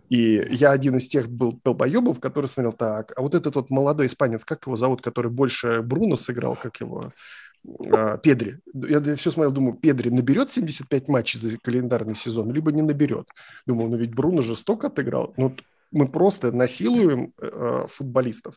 [0.08, 4.06] И я один из тех был долбоебов, который смотрел так, а вот этот вот молодой
[4.06, 7.12] испанец, как его зовут, который больше Бруно сыграл, как его,
[7.92, 8.58] а, Педри.
[8.72, 13.28] Я все смотрел, думаю, Педри наберет 75 матчей за календарный сезон, либо не наберет.
[13.66, 15.34] Думал, ну ведь Бруно же столько отыграл.
[15.36, 15.54] Ну,
[15.90, 18.54] мы просто насилуем э, футболистов.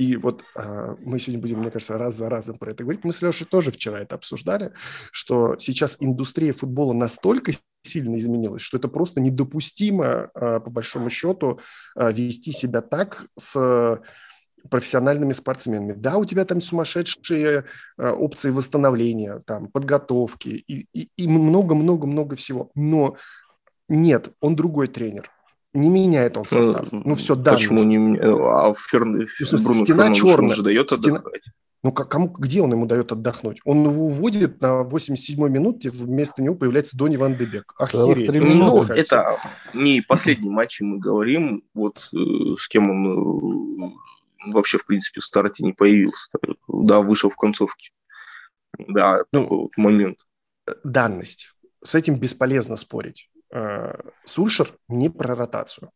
[0.00, 3.04] И вот э, мы сегодня будем, мне кажется, раз за разом про это говорить.
[3.04, 4.72] Мы с Лешей тоже вчера это обсуждали,
[5.12, 11.60] что сейчас индустрия футбола настолько сильно изменилась, что это просто недопустимо, э, по большому счету,
[11.96, 14.00] э, вести себя так с
[14.70, 15.92] профессиональными спортсменами.
[15.92, 17.66] Да, у тебя там сумасшедшие
[17.98, 22.70] э, опции восстановления, там, подготовки и, много-много-много всего.
[22.74, 23.16] Но
[23.86, 25.30] нет, он другой тренер.
[25.72, 26.90] Не меняет он состав.
[26.90, 27.68] Ну, ну все, данность.
[27.68, 28.24] Почему не меняет?
[28.24, 29.04] А Фер...
[29.04, 29.24] Ну,
[29.62, 30.54] Бруно стена черная.
[30.54, 31.22] же дает стена...
[31.82, 33.60] Ну, как, кому, где он ему дает отдохнуть?
[33.64, 37.74] Он его уводит на 87-й минуте, вместо него появляется Дони Ван Дебек.
[37.78, 38.30] Охереть.
[38.34, 39.38] Ну, это
[39.72, 43.92] не последний матч, мы говорим, вот э, с кем он
[44.44, 46.30] э, вообще, в принципе, в старте не появился.
[46.68, 47.92] Да, вышел в концовке.
[48.78, 50.18] Да, ну, такой вот момент.
[50.84, 51.54] Данность.
[51.82, 53.30] С этим бесполезно спорить.
[53.52, 55.90] Э, Сульшер не про ротацию.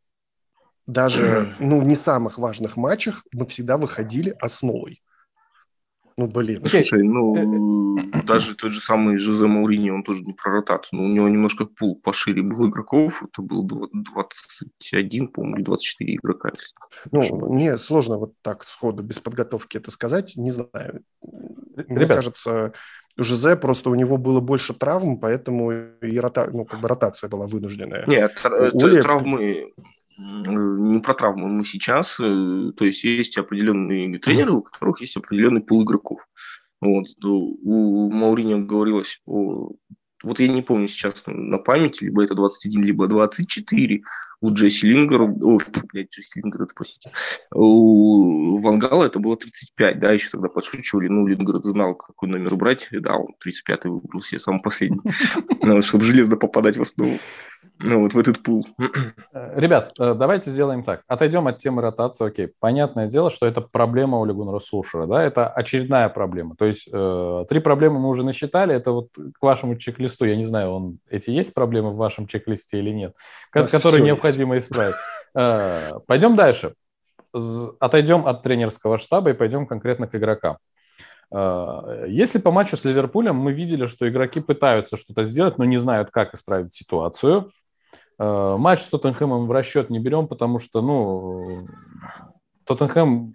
[0.86, 5.00] Даже ну, в не самых важных матчах мы всегда выходили основой.
[6.16, 6.62] Ну, блин.
[6.62, 6.68] Okay.
[6.68, 11.00] Слушай, ну, э, э, даже тот же самый Жозе Маурини, он тоже не про ротацию,
[11.00, 16.52] но у него немножко пул пошире был игроков, это был 21, по-моему, или 24 игрока.
[17.10, 21.02] Ну, мне сложно вот так сходу, без подготовки это сказать, не знаю.
[21.76, 21.88] Ребят.
[21.88, 22.72] Мне кажется,
[23.16, 26.50] Жозе просто у него было больше травм, поэтому и рота...
[26.52, 28.04] ну, как бы ротация была вынужденная.
[28.06, 29.00] Нет, Оли...
[29.00, 29.72] травмы
[30.16, 35.60] не про травму мы сейчас, э, то есть есть определенные тренеры, у которых есть определенный
[35.60, 36.20] пул игроков.
[36.80, 37.06] Вот.
[37.22, 39.72] У Мауриньо говорилось о...
[40.24, 44.02] Вот я не помню сейчас на памяти, либо это 21, либо 24
[44.40, 45.58] у Джесси Лингера, о,
[45.92, 47.10] блядь, Джесси Лингера, простите,
[47.52, 52.88] у Вангала это было 35, да, еще тогда подшучивали, ну, Лингер знал, какой номер брать,
[52.90, 55.00] да, он 35-й выбрал себе самый последний,
[55.82, 57.18] чтобы железно попадать в основу
[57.80, 58.66] ну, вот в этот пул.
[59.32, 61.02] Э, ребят, э, давайте сделаем так.
[61.08, 62.26] Отойдем от темы ротации.
[62.26, 66.54] Окей, понятное дело, что это проблема у Легунера Сушера, да, это очередная проблема.
[66.56, 70.44] То есть э, три проблемы мы уже насчитали, это вот к вашему чек-листу, я не
[70.44, 73.16] знаю, он, эти есть проблемы в вашем чек-листе или нет,
[73.50, 74.68] которые необходимо есть.
[74.68, 74.96] исправить.
[75.34, 76.74] Э, пойдем дальше.
[77.80, 80.58] Отойдем от тренерского штаба и пойдем конкретно к игрокам.
[81.32, 85.78] Э, если по матчу с Ливерпулем мы видели, что игроки пытаются что-то сделать, но не
[85.78, 87.50] знают, как исправить ситуацию,
[88.18, 91.66] матч с Тоттенхэмом в расчет не берем, потому что, ну,
[92.64, 93.34] Тоттенхэм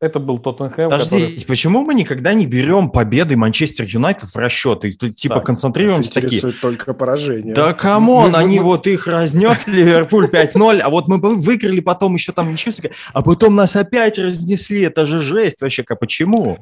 [0.00, 0.90] это был Тоттенхэм.
[0.90, 1.46] Подождите, который...
[1.46, 4.84] почему мы никогда не берем победы Манчестер Юнайтед в расчет?
[4.84, 6.40] И типа так, концентрируемся такие.
[6.52, 7.52] только поражение.
[7.52, 12.30] Да come on, они вот их разнес Ливерпуль 5-0, а вот мы выиграли потом еще
[12.30, 12.70] там еще,
[13.12, 14.82] а потом нас опять разнесли.
[14.82, 16.58] Это же жесть вообще, как почему?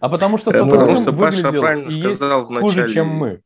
[0.00, 2.22] А потому что Тоттенхэм выглядел и есть
[2.60, 3.40] хуже, чем мы.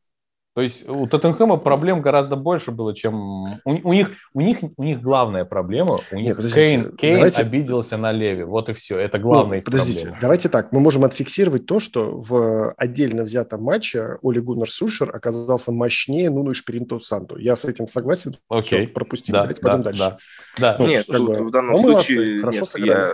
[0.55, 4.11] То есть у Тоттенхэма проблем гораздо больше было, чем у, у них.
[4.33, 5.99] У них у них главная проблема.
[6.11, 7.41] У них Нет, Кейн, Кейн давайте...
[7.41, 8.43] обиделся на Леви.
[8.43, 8.99] Вот и все.
[8.99, 10.21] Это главная ну, подождите, проблема.
[10.21, 10.71] Давайте так.
[10.71, 16.51] Мы можем отфиксировать то, что в отдельно взятом матче Оле Гуннар Сульшер оказался мощнее Нуну
[16.51, 17.37] Эшпириту Санту.
[17.37, 18.33] Я с этим согласен.
[18.47, 18.85] Окей.
[18.85, 19.33] Все, пропустим.
[19.33, 20.03] Да, давайте да, пойдем дальше.
[20.03, 20.17] Да.
[20.59, 20.75] Да.
[20.77, 23.13] Ну, нет, что, в данном случае молодцы, нет, я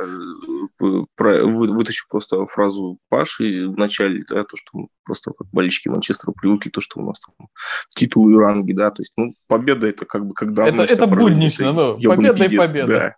[1.15, 5.89] про, вы, вытащу просто фразу Паши в начале, да, то, что мы просто как болельщики
[5.89, 7.47] Манчестера привыкли, то, что у нас там
[7.89, 10.67] титулы и ранги, да, то есть, ну, победа это как бы когда...
[10.67, 13.15] Это, это буднично, ну, победа и победа.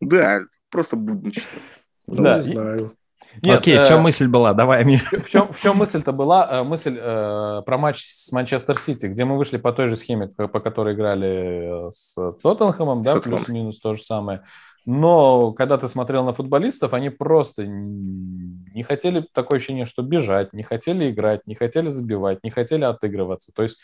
[0.00, 1.60] Да, да просто буднично.
[2.06, 2.36] Ну, да.
[2.36, 2.96] не знаю.
[3.42, 4.54] Нет, Окей, в чем э, мысль была?
[4.54, 4.98] Давай мне.
[5.24, 6.48] В чем, в чем мысль-то была?
[6.50, 10.28] Э, мысль э, про матч с Манчестер Сити, где мы вышли по той же схеме,
[10.28, 14.42] по которой играли с Тоттенхэмом, да, плюс-минус то же самое.
[14.86, 20.62] Но когда ты смотрел на футболистов, они просто не хотели, такое ощущение, что бежать, не
[20.62, 23.52] хотели играть, не хотели забивать, не хотели отыгрываться.
[23.54, 23.78] То есть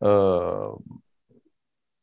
[0.00, 0.70] э,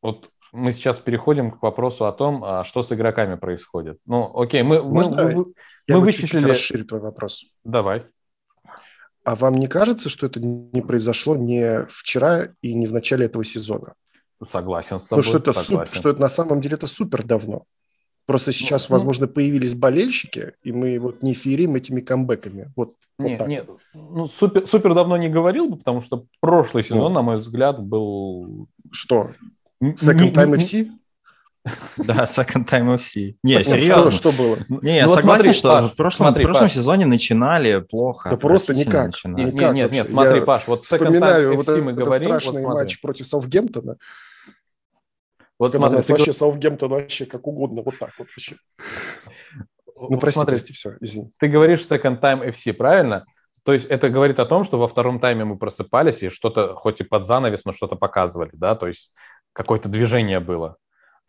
[0.02, 4.00] вот мы сейчас переходим к вопросу о том, а что с игроками происходит.
[4.06, 5.46] Ну, окей, мы, Можно мы, мы,
[5.88, 6.48] я мы вычислили...
[6.48, 7.46] расширить твой вопрос?
[7.64, 8.06] Давай.
[9.24, 13.44] А вам не кажется, что это не произошло не вчера и не в начале этого
[13.44, 13.94] сезона?
[14.44, 15.24] Согласен с тобой.
[15.24, 17.66] Ну, что это, суп, что это на самом деле это супер давно.
[18.30, 22.72] Просто сейчас, ну, возможно, появились болельщики, и мы вот не ферим этими камбэками.
[22.76, 27.00] Вот, нет, вот нет, ну супер, супер давно не говорил бы, потому что прошлый сезон,
[27.00, 28.68] ну, на мой взгляд, был...
[28.92, 29.32] Что?
[29.82, 30.92] Second Time FC?
[31.98, 33.34] Да, Second Time FC.
[33.44, 34.12] Не, серьезно.
[34.12, 34.60] Что, было?
[34.84, 38.30] Не, я ну, согласен, что в прошлом, сезоне начинали плохо.
[38.30, 39.10] Да просто никак.
[39.26, 42.28] Нет, нет, нет, смотри, Паш, вот Second Time FC мы говорим.
[42.28, 43.98] страшный матч против Саутгемптона.
[45.60, 46.14] Вот смотри, ты...
[46.14, 48.56] вообще Саутгемптон вообще как угодно, вот так вот вообще.
[49.96, 51.32] Ну, прости, смотри, прости, все, извини.
[51.38, 53.26] Ты говоришь second time FC, правильно?
[53.66, 57.02] То есть это говорит о том, что во втором тайме мы просыпались и что-то, хоть
[57.02, 59.14] и под занавес, но что-то показывали, да, то есть
[59.52, 60.78] какое-то движение было.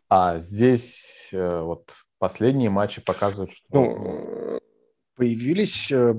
[0.07, 3.65] А здесь э, вот последние матчи показывают, что...
[3.71, 4.59] Ну,
[5.15, 5.91] появились...
[5.91, 6.15] Э,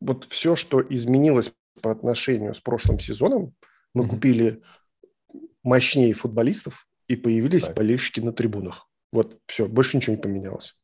[0.00, 3.54] вот все, что изменилось по отношению с прошлым сезоном,
[3.94, 4.08] мы mm-hmm.
[4.08, 4.62] купили
[5.64, 7.76] мощнее футболистов, и появились так.
[7.76, 8.86] болельщики на трибунах.
[9.12, 10.76] Вот все, больше ничего не поменялось.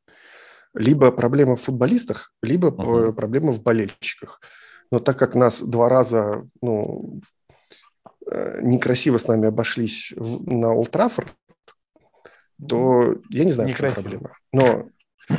[0.74, 3.14] Либо проблема в футболистах, либо Мгм.
[3.14, 4.40] проблема в болельщиках.
[4.90, 7.20] Но так как нас два раза ну,
[8.30, 11.32] э, некрасиво с нами обошлись в- на Олд Траффорд,
[12.68, 14.02] то я не знаю, в чем Некрасиво.
[14.02, 14.36] проблема.
[14.52, 14.88] Но,
[15.28, 15.34] э,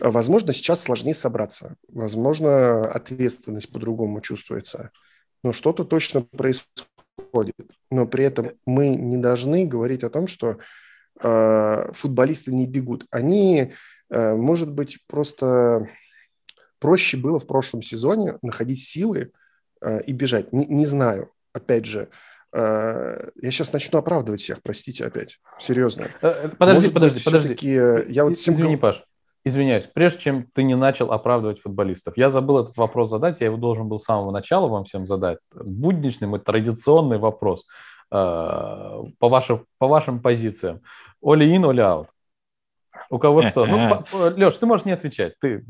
[0.00, 1.76] возможно, сейчас сложнее собраться.
[1.88, 4.90] Возможно, ответственность по-другому чувствуется.
[5.42, 6.88] Но что-то точно происходит.
[7.90, 10.58] Но при этом мы не должны говорить о том, что
[11.20, 13.06] э, футболисты не бегут.
[13.10, 13.72] Они,
[14.10, 15.88] э, может быть, просто
[16.78, 19.30] проще было в прошлом сезоне находить силы
[19.80, 20.52] э, и бежать.
[20.52, 21.30] Не, не знаю.
[21.52, 22.08] Опять же,
[22.52, 25.38] э, я сейчас начну оправдывать всех, простите опять.
[25.60, 26.06] Серьезно.
[26.20, 27.68] Э, Подожди, Может подожди, быть, подожди.
[27.74, 29.04] э, я вот всем Извини, гов- Паш,
[29.44, 29.86] извиняюсь.
[29.86, 33.88] Прежде чем ты не начал оправдывать футболистов, я забыл этот вопрос задать, я его должен
[33.88, 35.38] был с самого начала вам всем задать.
[35.54, 37.66] Будничный и традиционный вопрос
[38.10, 40.80] э, по, вашим, по вашим позициям.
[41.22, 42.08] Оли ин, оли аут.
[43.10, 43.66] У кого что?
[43.66, 44.02] Ну,
[44.36, 45.34] Леш, ты можешь не отвечать.
[45.40, 45.64] Ты...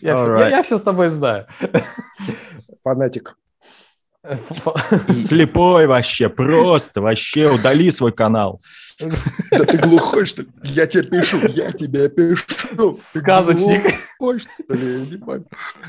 [0.00, 0.50] Я, все, Alright.
[0.50, 1.46] я все с тобой знаю.
[2.82, 3.36] фанатик.
[5.26, 8.60] Слепой вообще, просто вообще удали свой канал.
[9.50, 10.48] Да ты глухой, что ли?
[10.62, 12.94] Я тебе пишу, я тебе пишу.
[12.94, 13.82] Сказочник.
[14.18, 14.92] глухой, что ли?
[14.92, 15.46] Я не понимаю.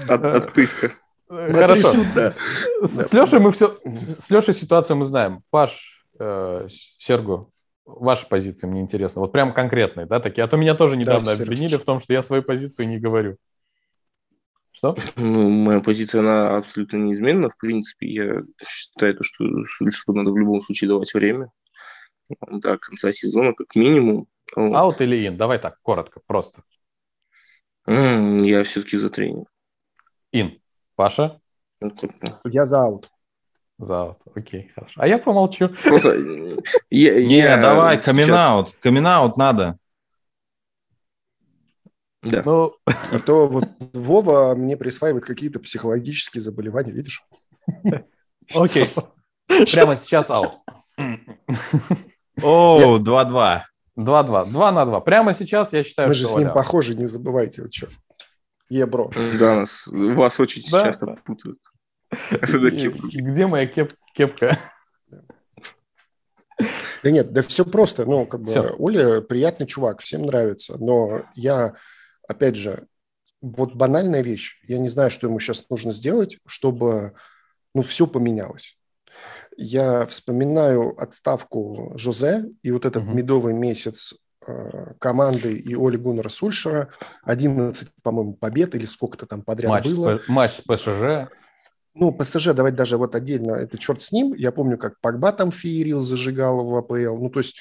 [0.08, 0.94] От- Отписка.
[1.28, 1.94] Смотри Хорошо.
[1.94, 2.34] сюда.
[2.82, 3.78] С, Да, Лешей мы все,
[4.18, 5.42] с Лешей ситуацию мы знаем.
[5.50, 6.68] Паш, э,
[6.98, 7.52] Сергу,
[7.86, 9.22] ваши позиции мне интересно.
[9.22, 10.44] Вот прям конкретные, да, такие.
[10.44, 13.38] А то меня тоже недавно обвинили в том, что я свою позицию не говорю.
[14.84, 14.98] Что?
[15.16, 17.50] Ну, моя позиция, она абсолютно неизменна.
[17.50, 19.46] В принципе, я считаю, то, что
[19.78, 21.52] Сульшеру надо в любом случае давать время.
[22.52, 24.28] До конца сезона, как минимум.
[24.58, 24.76] Вот.
[24.76, 25.38] Out или in?
[25.38, 26.64] Давай так, коротко, просто.
[27.88, 29.48] Я все-таки за тренинг.
[30.34, 30.60] In.
[30.96, 31.40] Паша?
[31.80, 31.94] Ну.
[32.44, 33.10] Я за out.
[33.78, 34.18] За out.
[34.36, 35.00] Окей, хорошо.
[35.02, 35.70] А я помолчу.
[35.70, 36.14] Просто
[36.90, 38.76] я, Не, я давай, сейчас- каминг-аут.
[38.82, 39.80] Каминг-аут надо.
[42.24, 42.42] Да.
[42.46, 47.24] Ну, А то вот Вова мне присваивает какие-то психологические заболевания, видишь?
[48.56, 48.88] окей.
[49.48, 50.54] Прямо сейчас аут.
[52.42, 53.62] О, 2-2.
[53.98, 54.52] 2-2.
[54.52, 55.00] 2 на 2.
[55.02, 57.64] Прямо сейчас я считаю, Мы же с ним похожи, не забывайте.
[57.64, 57.88] Вот что.
[58.70, 59.12] Е-бро.
[59.40, 61.60] Да, нас, вас очень часто путают.
[62.32, 64.58] Где моя кеп- кепка?
[67.04, 68.06] Да нет, да все просто.
[68.06, 68.76] Ну, как бы.
[68.78, 70.78] Оля приятный чувак, всем нравится.
[70.80, 71.76] Но я,
[72.28, 72.88] опять же,
[73.42, 74.64] вот банальная вещь.
[74.68, 77.14] Я не знаю, что ему сейчас нужно сделать, чтобы,
[77.76, 78.78] ну, все поменялось.
[79.58, 83.16] Я вспоминаю отставку Жозе и вот этот Мгм.
[83.18, 84.14] медовый месяц
[84.48, 86.90] э, команды и Оли Гуннера Сульшера.
[87.24, 90.18] 11, по-моему, побед или сколько-то там подряд Матч с, было.
[90.18, 91.32] П- матч с ПСЖ.
[91.94, 94.34] Ну, ПСЖ, давайте даже вот отдельно, это черт с ним.
[94.34, 97.18] Я помню, как Погба там феерил, зажигал в АПЛ.
[97.18, 97.60] Ну, то есть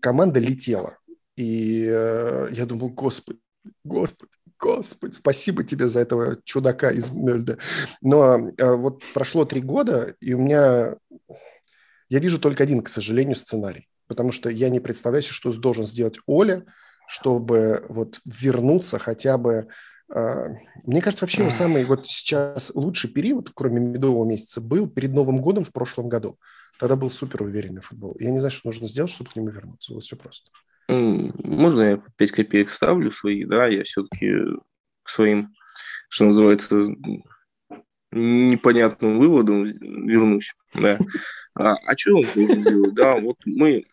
[0.00, 0.98] команда летела.
[1.36, 3.40] И э, я думал, господи,
[3.84, 7.58] господи, господи, спасибо тебе за этого чудака из Мельда.
[8.00, 10.96] Но э, вот прошло три года, и у меня...
[12.08, 13.88] Я вижу только один, к сожалению, сценарий.
[14.06, 16.64] Потому что я не представляю себе, что должен сделать Оля,
[17.08, 19.68] чтобы вот вернуться хотя бы
[20.14, 20.48] а,
[20.84, 25.64] Мне кажется, вообще самый вот сейчас лучший период, кроме медового месяца, был перед Новым годом
[25.64, 26.38] в прошлом году.
[26.78, 28.16] Тогда был супер уверенный футбол.
[28.18, 29.94] Я не знаю, что нужно сделать, чтобы к нему вернуться.
[29.94, 30.50] Вот все просто.
[30.92, 34.32] Можно я 5 копеек ставлю свои, да, я все-таки
[35.02, 35.48] к своим,
[36.08, 36.84] что называется,
[38.12, 40.98] непонятным выводам вернусь, да.
[41.54, 43.84] А, а что он должен делать, да, вот мы,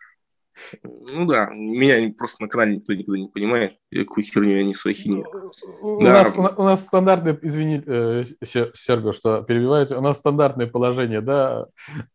[0.83, 5.25] ну да, меня просто на канале никто никогда не понимает, какую херню я несу ахинею.
[5.81, 6.13] У, Да.
[6.13, 10.67] нас, у, на- у нас стандартное, извини, э, Се- Серго, что перебиваете, у нас стандартное
[10.67, 11.67] положение, да,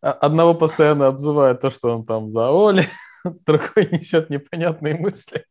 [0.02, 2.86] А- одного постоянно обзывают то, что он там за Оли,
[3.46, 5.44] другой несет непонятные мысли.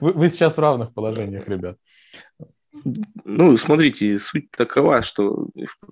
[0.00, 1.76] Вы, вы сейчас в равных положениях, ребят.
[3.24, 5.48] Ну, смотрите, суть такова, что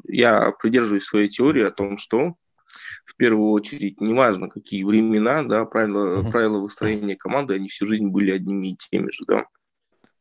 [0.06, 2.34] я придерживаюсь своей теории о том, что
[3.04, 6.30] в первую очередь, неважно какие времена, да, правила, Мгм.
[6.30, 9.46] правила выстроения команды, они всю жизнь были одними и теми же, да.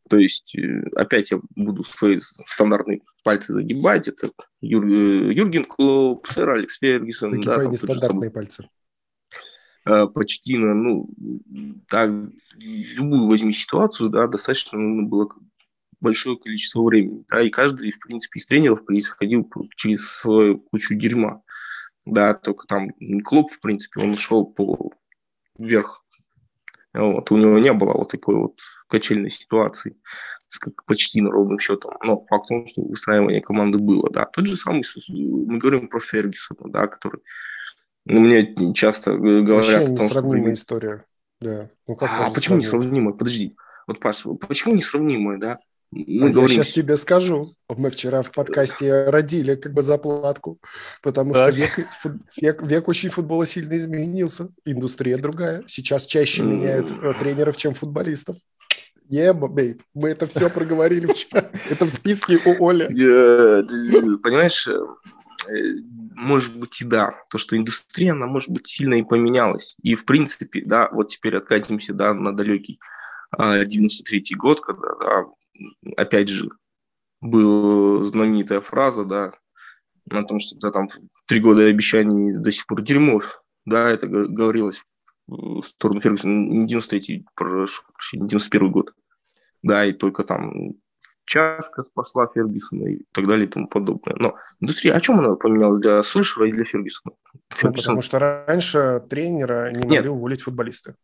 [0.07, 4.07] То есть, э, опять я буду свои стандартные пальцы загибать.
[4.07, 4.31] Это
[4.61, 7.31] Юр- э, Юрген Клоп, сэр Алекс Фергюсон.
[7.41, 8.69] да, Загибай же нестандартные пальцы.
[9.85, 11.09] Э, Почтина, ну,
[11.87, 12.11] так,
[12.55, 15.29] любую возьми ситуацию, да, достаточно нужно было
[15.99, 21.41] большое количество времени, да, и каждый, в принципе, из тренеров происходил через свою кучу дерьма,
[22.05, 22.89] да, только там
[23.23, 24.91] клуб, в принципе, он шел по
[25.57, 26.03] вверх,
[26.93, 29.97] вот, у него не было вот такой вот качельной ситуации,
[30.59, 34.45] как почти на ровным счетом, но факт в том, что выстраивание команды было, да, тот
[34.45, 37.21] же самый, мы говорим про Фергюсона, да, который
[38.05, 40.05] мне часто э, говорят Вообще о том, что...
[40.05, 41.05] несравнимая история.
[41.41, 41.69] Да.
[41.87, 42.85] Ну, как А почему не сравнивать?
[42.85, 43.13] сравнимо?
[43.13, 43.55] Подожди.
[43.87, 45.59] Вот, Паш, почему несравнимое, да?
[45.91, 46.57] Мы а говорим...
[46.57, 47.53] Я сейчас тебе скажу.
[47.69, 50.59] Мы вчера в подкасте родили как бы заплатку,
[51.01, 51.51] потому так.
[51.51, 51.79] что век,
[52.37, 54.49] век, век очень футбола сильно изменился.
[54.65, 55.63] Индустрия другая.
[55.67, 58.37] Сейчас чаще меняют э, тренеров, чем футболистов.
[59.09, 59.81] Yeah, babe.
[59.93, 61.51] Мы это все проговорили вчера.
[61.69, 62.87] Это в списке у Оли.
[62.87, 64.79] Понимаешь, э,
[66.15, 67.13] может быть и да.
[67.29, 69.75] То, что индустрия, она может быть сильно и поменялась.
[69.81, 72.79] И в принципе, да, вот теперь откатимся да, на далекий
[73.37, 75.25] 93 а, год, когда, да,
[75.97, 76.49] опять же,
[77.21, 79.31] была знаменитая фраза, да,
[80.09, 80.87] о том, что да, там
[81.25, 83.21] три года обещаний до сих пор дерьмо,
[83.65, 84.81] да, это говорилось
[85.27, 88.93] в сторону Фергюсона, не 93-й, прошу прощения, 91 год,
[89.63, 90.75] да, и только там
[91.25, 94.15] чашка спасла Фергюсона и так далее и тому подобное.
[94.17, 97.15] Но индустрия, о чем она поменялась для Сульшера и для Фергюсона?
[97.61, 100.07] Ну, потому что раньше тренера не могли Нет.
[100.07, 100.95] уволить футболисты.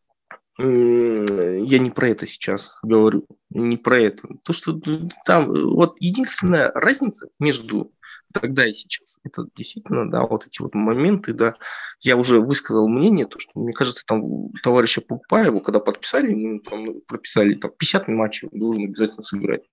[0.58, 4.28] Я не про это сейчас говорю, не про это.
[4.44, 4.80] То, что
[5.26, 7.92] там, вот единственная разница между
[8.32, 11.56] тогда и сейчас, это действительно, да, вот эти вот моменты, да,
[12.00, 17.02] я уже высказал мнение, то, что, мне кажется, там товарища Пупаева, когда подписали, ну, там
[17.08, 19.64] прописали, там, 50 матчей он должен обязательно сыграть.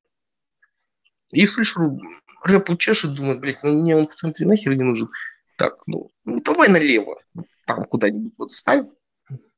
[1.31, 2.01] И слышу,
[2.45, 5.09] рэп чешет, думает, блядь, ну мне он в центре нахер не нужен.
[5.57, 7.21] Так, ну, ну давай налево,
[7.67, 8.87] там куда-нибудь вот ставь,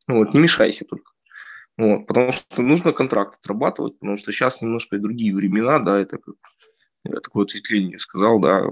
[0.09, 1.13] вот, не мешайся только.
[1.77, 6.19] Вот, потому что нужно контракт отрабатывать, потому что сейчас немножко и другие времена, да, это
[6.19, 6.35] как
[7.05, 8.63] я такое ответвление сказал, да,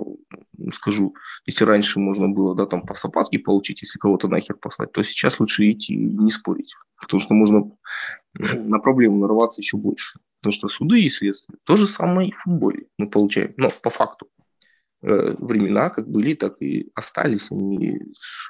[0.74, 1.14] скажу,
[1.46, 5.40] если раньше можно было, да, там по сапатке получить, если кого-то нахер послать, то сейчас
[5.40, 7.70] лучше идти и не спорить, потому что можно
[8.34, 10.18] на проблему нарваться еще больше.
[10.41, 13.91] Потому что суды и следствия то же самое и в футболе мы получаем, но по
[13.91, 14.28] факту.
[15.01, 17.51] Э, времена как были, так и остались.
[17.51, 18.01] Они,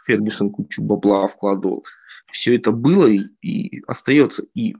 [0.07, 1.85] Фергюсон кучу бабла вкладывал,
[2.31, 4.45] все это было и, и остается.
[4.55, 4.77] И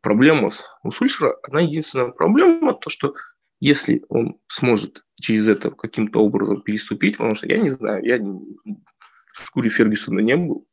[0.00, 3.14] проблема с, у Сульшера, одна единственная проблема, то что
[3.60, 9.46] если он сможет через это каким-то образом переступить, потому что я не знаю, я в
[9.46, 10.66] шкуре Фергюсона не был,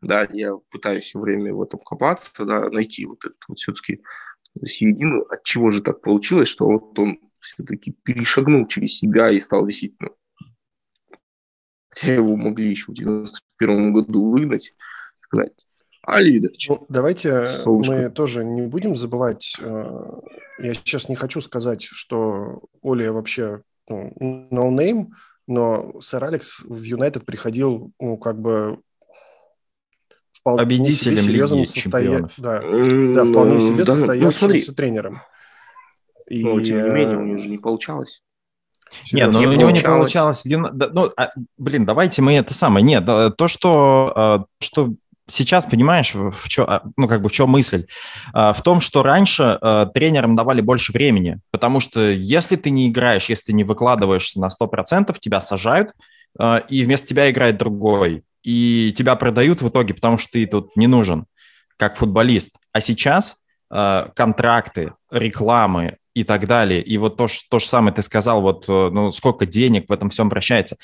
[0.00, 4.02] да, я пытаюсь все время в этом копаться, да, найти вот это вот все-таки
[4.66, 9.66] середину, от чего же так получилось, что вот он все-таки перешагнул через себя и стал
[9.66, 10.10] действительно
[11.98, 14.74] хотя его могли еще в 91 году выгнать,
[15.20, 15.66] сказать,
[16.06, 16.20] а.
[16.22, 17.94] Ну, давайте Солнышко.
[17.94, 20.20] мы тоже не будем забывать, э,
[20.58, 24.14] я сейчас не хочу сказать, что Оля вообще ну,
[24.50, 25.08] no name,
[25.46, 28.80] но сэр Алекс в Юнайтед приходил, ну, как бы
[30.40, 32.28] вполне победителем себе серьезным состоя...
[32.38, 35.20] да, да, вполне себе да, состоявшимся ну, тренером.
[36.28, 36.44] И...
[36.44, 38.22] Но, тем не менее, у него же не получалось.
[39.12, 40.42] Нет, ну у него не получалось.
[40.44, 42.84] Ну, а, блин, давайте мы это самое.
[42.84, 44.94] Нет, то, что, а, что
[45.28, 47.86] сейчас, понимаешь, в чё, а, ну, как бы в чем мысль?
[48.32, 49.58] В том, что раньше
[49.94, 54.48] тренерам давали больше времени, потому что если ты не играешь, если ты не выкладываешься на
[54.48, 55.92] 100%, тебя сажают,
[56.68, 60.86] и вместо тебя играет другой, и тебя продают в итоге, потому что ты тут не
[60.86, 61.26] нужен,
[61.76, 62.56] как футболист.
[62.72, 63.36] А сейчас
[63.70, 66.82] контракты, рекламы, и так далее.
[66.82, 70.10] И вот то, то же самое ты сказал, вот э, ну, сколько денег в этом
[70.10, 70.76] всем вращается.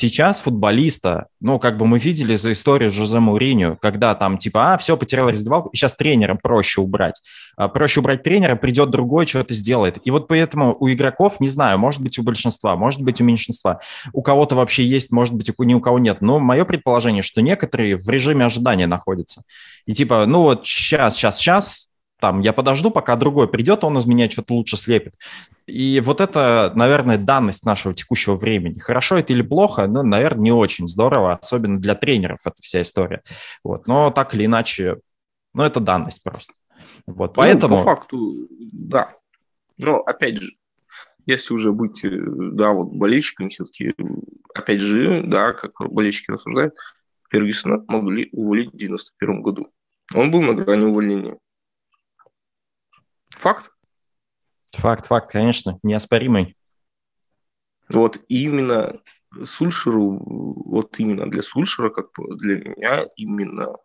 [0.00, 4.78] Сейчас футболиста, ну, как бы мы видели за историю Жозе Мауриню, когда там типа, а,
[4.78, 7.20] все, потерял раздевалку, сейчас тренера проще убрать.
[7.56, 9.98] А, проще убрать тренера, придет другой, что-то сделает.
[10.04, 13.80] И вот поэтому у игроков, не знаю, может быть у большинства, может быть у меньшинства,
[14.12, 16.20] у кого-то вообще есть, может быть у ни у кого нет.
[16.20, 19.42] Но мое предположение, что некоторые в режиме ожидания находятся.
[19.84, 21.87] И типа, ну вот сейчас, сейчас, сейчас,
[22.20, 25.14] там, я подожду, пока другой придет, он из меня что-то лучше слепит.
[25.66, 28.78] И вот это, наверное, данность нашего текущего времени.
[28.78, 33.22] Хорошо это или плохо, ну, наверное, не очень здорово, особенно для тренеров эта вся история.
[33.62, 33.86] Вот.
[33.86, 34.98] Но так или иначе,
[35.54, 36.54] ну, это данность просто.
[37.06, 37.78] Вот, ну, поэтому...
[37.78, 39.14] По факту, да.
[39.78, 40.50] Но, опять же,
[41.26, 43.94] если уже быть, э, да, вот болельщиками все-таки,
[44.54, 46.74] опять же, да, как болельщики рассуждают,
[47.30, 49.68] Фергюсона могли уволить в 91 году.
[50.14, 51.36] Он был на грани увольнения.
[53.38, 53.70] Факт?
[54.72, 56.56] Факт, факт, конечно, неоспоримый.
[57.88, 59.00] Вот именно
[59.44, 63.76] Сульшеру, вот именно для Сульшера, как для меня, именно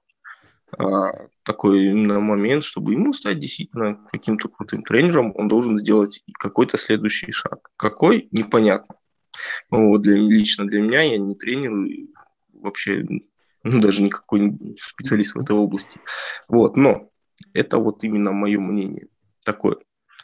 [0.78, 6.78] а, такой именно момент, чтобы ему стать действительно каким-то крутым тренером, он должен сделать какой-то
[6.78, 7.70] следующий шаг.
[7.78, 8.28] Какой?
[8.32, 8.96] Непонятно.
[9.70, 12.08] Вот для, лично для меня, я не тренер,
[12.54, 13.06] вообще
[13.64, 16.00] ну, даже никакой специалист в этой области.
[16.48, 17.10] Вот, но
[17.54, 19.08] это вот именно мое мнение
[19.44, 19.78] такое.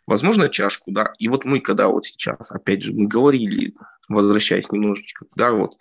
[0.08, 1.14] Возможно, чашку, да.
[1.20, 3.76] И вот мы, когда вот сейчас, опять же, мы говорили,
[4.08, 5.76] возвращаясь немножечко, да, вот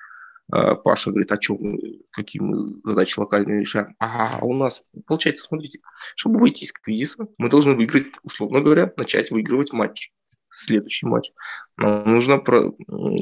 [0.51, 3.95] А, Паша говорит, а что мы, какие мы задачи локальные решаем?
[3.99, 5.81] А у нас, получается, смотрите,
[6.17, 10.13] чтобы выйти из кризиса, мы должны выиграть, условно говоря, начать выигрывать матч.
[10.51, 11.31] Следующий матч.
[11.77, 12.73] Нам нужно про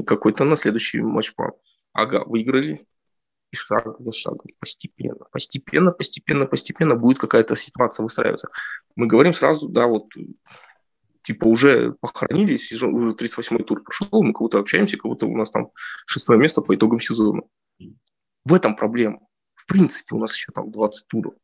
[0.07, 1.53] какой-то на следующий матч план.
[1.93, 2.87] Ага, выиграли,
[3.51, 8.49] и шаг за шагом, постепенно, постепенно, постепенно, постепенно будет какая-то ситуация выстраиваться.
[8.97, 10.13] Мы говорим сразу, да, вот
[11.23, 15.71] типа уже похоронили, сезон, уже 38-й тур прошел, мы кого-то общаемся, кого-то у нас там
[16.07, 17.43] шестое место по итогам сезона.
[18.45, 19.21] В этом проблема.
[19.55, 21.35] В принципе, у нас еще там 20 туров.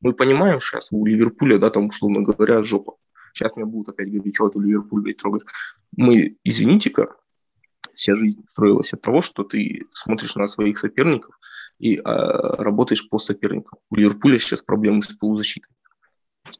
[0.00, 2.94] Мы понимаем сейчас, у Ливерпуля, да, там, условно говоря, жопа.
[3.34, 5.42] Сейчас меня будут опять говорить, что это Ливерпуль, блядь, трогать.
[5.94, 7.16] Мы, извините-ка,
[7.98, 11.38] вся жизнь строилась от того, что ты смотришь на своих соперников
[11.78, 13.78] и э, работаешь по соперникам.
[13.90, 15.70] У Ливерпуля сейчас проблемы с полузащитой.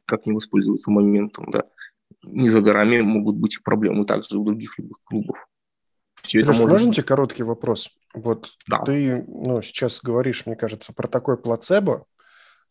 [0.05, 1.63] Как не воспользоваться моментом, да
[2.23, 5.37] не за горами могут быть проблемы также у других любых клубов.
[6.21, 6.69] Все это может...
[6.69, 7.89] можно тебе короткий вопрос?
[8.13, 8.79] Вот да.
[8.79, 12.05] ты ну, сейчас говоришь, мне кажется, про такой плацебо,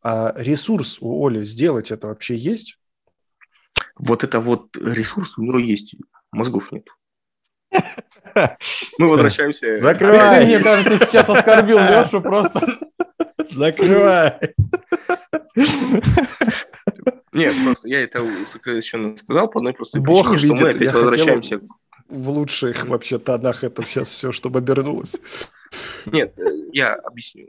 [0.02, 2.78] а ресурс у Оли сделать это вообще есть?
[3.96, 5.96] Вот это вот ресурс у него есть,
[6.30, 6.86] мозгов нет.
[8.98, 9.76] Мы возвращаемся.
[9.76, 10.46] Закрывай.
[10.46, 12.66] Мне кажется, сейчас оскорбил Лешу просто.
[13.50, 14.54] Закрывай.
[17.32, 20.92] Нет, просто я это сокращенно сказал по одной простой Бог причине, видит, что мы опять
[20.94, 21.60] возвращаемся.
[22.08, 25.16] В лучших вообще тонах это сейчас все, чтобы обернулось.
[26.06, 26.42] Нет, э,
[26.72, 27.48] я объясню.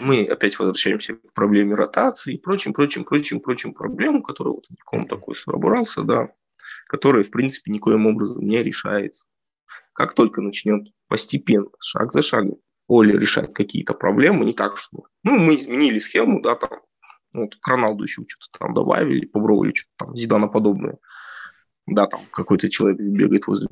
[0.00, 5.06] Мы опять возвращаемся к проблеме ротации и прочим, прочим, прочим, прочим проблемам, которые вот Ником
[5.06, 6.28] такой собрался, да,
[6.86, 9.26] которые, в принципе, никоим образом не решается.
[9.96, 15.38] Как только начнет постепенно, шаг за шагом, Оля решать какие-то проблемы, не так, что ну,
[15.38, 16.80] мы изменили схему, да, там
[17.32, 20.98] вот к Роналду еще что-то там добавили, попробовали что-то там Зидана подобное.
[21.86, 23.68] Да, там какой-то человек бегает возле.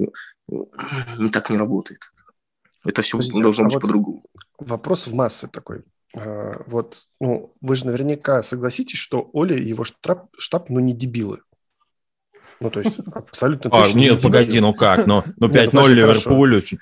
[0.48, 2.00] Не так не работает.
[2.84, 4.24] Это все Подождите, должно а быть вот по-другому.
[4.58, 5.84] Вопрос в массы такой.
[6.14, 10.94] А, вот, ну, вы же наверняка согласитесь, что Оля и его штаб, штаб ну, не
[10.94, 11.40] дебилы.
[12.60, 12.98] Ну, то есть
[13.30, 13.98] абсолютно а, точно.
[13.98, 15.06] Нет, погоди, ну как?
[15.06, 16.62] Ну, ну 5-0 ну, Ливерпулю.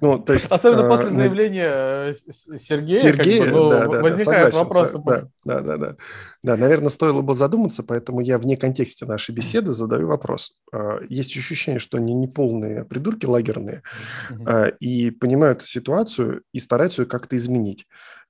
[0.00, 2.14] Ну, то есть, Особенно а, после заявления э,
[2.56, 4.98] Сергея, Сергея как бы, ну, да, да, возникают да, вопросы.
[5.04, 5.96] Да, да, да, да.
[6.44, 10.60] Да, наверное, стоило бы задуматься, поэтому я вне контексте нашей беседы задаю вопрос.
[10.72, 13.82] А, есть ощущение, что они не полные придурки лагерные
[14.30, 14.76] mm-hmm.
[14.78, 17.88] и понимают ситуацию и стараются ее как-то изменить.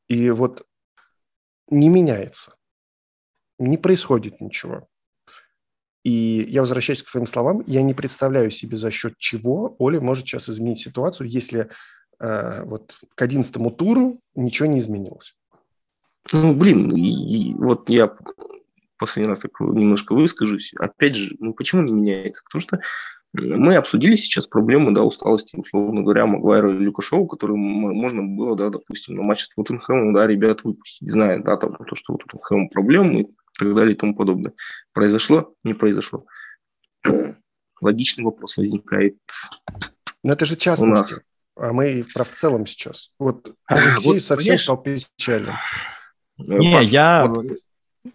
[0.09, 0.65] И вот
[1.71, 2.55] не меняется,
[3.59, 4.89] не происходит ничего.
[6.05, 7.63] И я возвращаюсь к своим словам.
[7.67, 11.69] Я не представляю себе, за счет чего Оля может сейчас изменить ситуацию, если
[12.21, 15.35] э, вот к одиннадцатому туру ничего не изменилось.
[16.33, 18.15] Ну, блин, и, и, вот я
[18.99, 20.73] последний раз так немножко выскажусь.
[20.79, 22.43] Опять же, ну почему не меняется?
[22.45, 22.81] Потому что
[23.35, 28.71] мы обсудили сейчас проблему, да, усталости, условно говоря, Магуайра и Люкашова, которые можно было, да,
[28.71, 32.69] допустим, на матче с Тоттенхэмом, да, ребят выпустить, зная, да, там, то, что у Тоттенхэма
[32.69, 33.29] проблемы,
[33.59, 34.53] так далее и тому подобное.
[34.93, 35.55] Произошло?
[35.65, 36.27] Не произошло.
[37.81, 39.19] Логичный вопрос возникает.
[40.25, 41.23] Но это же частности.
[41.57, 43.13] А мы про в целом сейчас.
[43.19, 44.63] Вот Алексей вот, совсем понимаешь?
[44.63, 45.55] стал печальным.
[46.39, 47.27] Не, Паш, я...
[47.27, 47.47] Вот,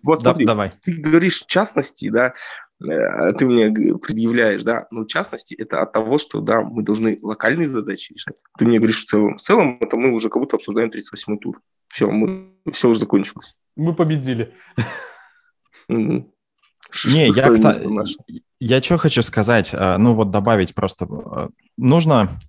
[0.01, 0.71] вот смотри, да, давай.
[0.81, 2.33] ты говоришь в частности, да,
[2.81, 7.19] э, ты мне предъявляешь, да, но в частности это от того, что, да, мы должны
[7.21, 8.41] локальные задачи решать.
[8.57, 9.37] Ты мне говоришь в целом.
[9.37, 11.61] В целом это мы уже как будто обсуждаем 38-й тур.
[11.89, 13.55] Все, мы, все уже закончилось.
[13.75, 14.53] Мы победили.
[15.89, 17.49] Не, я,
[18.59, 22.39] я что хочу сказать, э, ну вот добавить просто, э, нужно,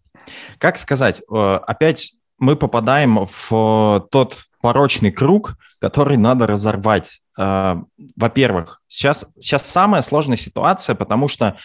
[0.58, 7.20] как сказать, э, опять мы попадаем в тот порочный круг, который надо разорвать.
[7.36, 11.58] Во-первых, сейчас, сейчас самая сложная ситуация, потому что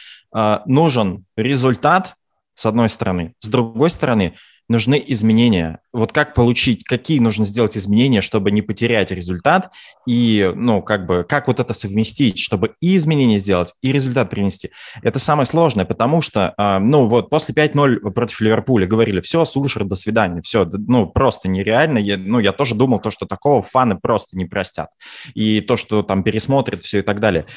[0.65, 2.15] нужен результат,
[2.59, 3.33] с одной стороны.
[3.39, 4.35] С другой стороны,
[4.69, 5.79] нужны изменения.
[5.91, 9.71] Вот как получить, какие нужно сделать изменения, чтобы не потерять результат,
[10.07, 14.69] и, ну, как бы, как вот это совместить, чтобы и изменения сделать, и результат принести.
[15.01, 19.83] Это самое сложное, потому что, а, ну, вот после 5-0 против Ливерпуля говорили, все, Сульшер,
[19.83, 21.97] до свидания, все, ну, просто нереально.
[21.97, 24.89] Я, ну, я тоже думал, то, что такого фаны просто не простят.
[25.33, 27.47] И то, что там пересмотрят все и так далее.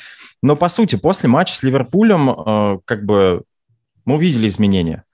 [0.42, 3.42] Но, по сути, после матча с Ливерпулем, а, как бы,
[4.06, 5.04] мы увидели изменения.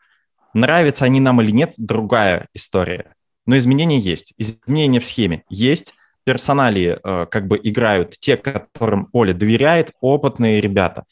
[0.54, 3.14] Нравятся они нам или нет, другая история.
[3.46, 4.34] Но изменения есть.
[4.36, 5.94] Изменения в схеме есть.
[6.24, 11.04] Персоналии э, как бы играют те, которым Оля доверяет, опытные ребята.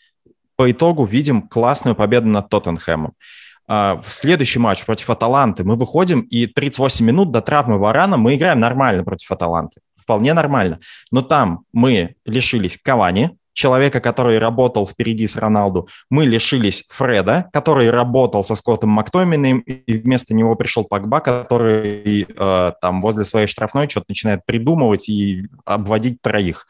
[0.56, 3.14] По итогу видим классную победу над Тоттенхэмом.
[3.68, 8.36] Uh, в следующий матч против Аталанты мы выходим, и 38 минут до травмы Варана мы
[8.36, 9.80] играем нормально против Аталанты.
[9.96, 10.78] Вполне нормально.
[11.10, 15.88] Но там мы лишились Кавани, человека, который работал впереди с Роналду.
[16.10, 22.72] Мы лишились Фреда, который работал со Скоттом Мактоминым, и вместо него пришел Пакба, который э,
[22.80, 26.66] там возле своей штрафной что-то начинает придумывать и обводить троих.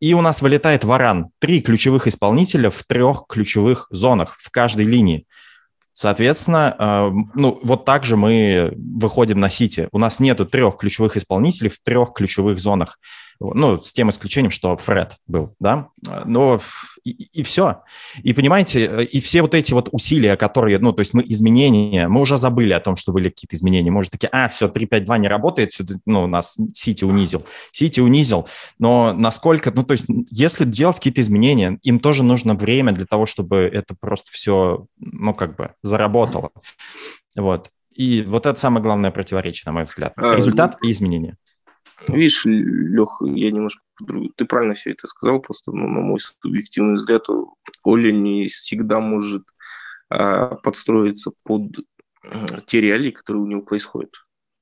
[0.00, 1.28] И у нас вылетает Варан.
[1.38, 5.24] Три ключевых исполнителя в трех ключевых зонах в каждой линии.
[5.92, 9.88] Соответственно, э, ну, вот так же мы выходим на Сити.
[9.92, 12.98] У нас нету трех ключевых исполнителей в трех ключевых зонах.
[13.54, 15.88] Ну, с тем исключением, что Фред был, да.
[16.24, 16.60] Но
[17.02, 17.82] и, и все.
[18.22, 22.20] И понимаете, и все вот эти вот усилия, которые, ну, то есть мы изменения, мы
[22.20, 23.90] уже забыли о том, что были какие-то изменения.
[23.90, 27.44] Мы уже такие, а, все, 3-5-2 не работает, все, ну, нас Сити унизил.
[27.72, 28.48] Сити унизил.
[28.78, 33.26] Но насколько, ну, то есть если делать какие-то изменения, им тоже нужно время для того,
[33.26, 36.50] чтобы это просто все, ну, как бы заработало.
[37.36, 37.70] Вот.
[37.94, 40.12] И вот это самое главное противоречие, на мой взгляд.
[40.16, 41.36] А, Результат и изменения.
[42.08, 43.82] Видишь, Лех, я немножко
[44.36, 47.26] ты правильно все это сказал, просто ну, на мой субъективный взгляд,
[47.84, 49.44] Оля не всегда может
[50.08, 51.76] а, подстроиться под
[52.66, 54.14] те реалии, которые у него происходят.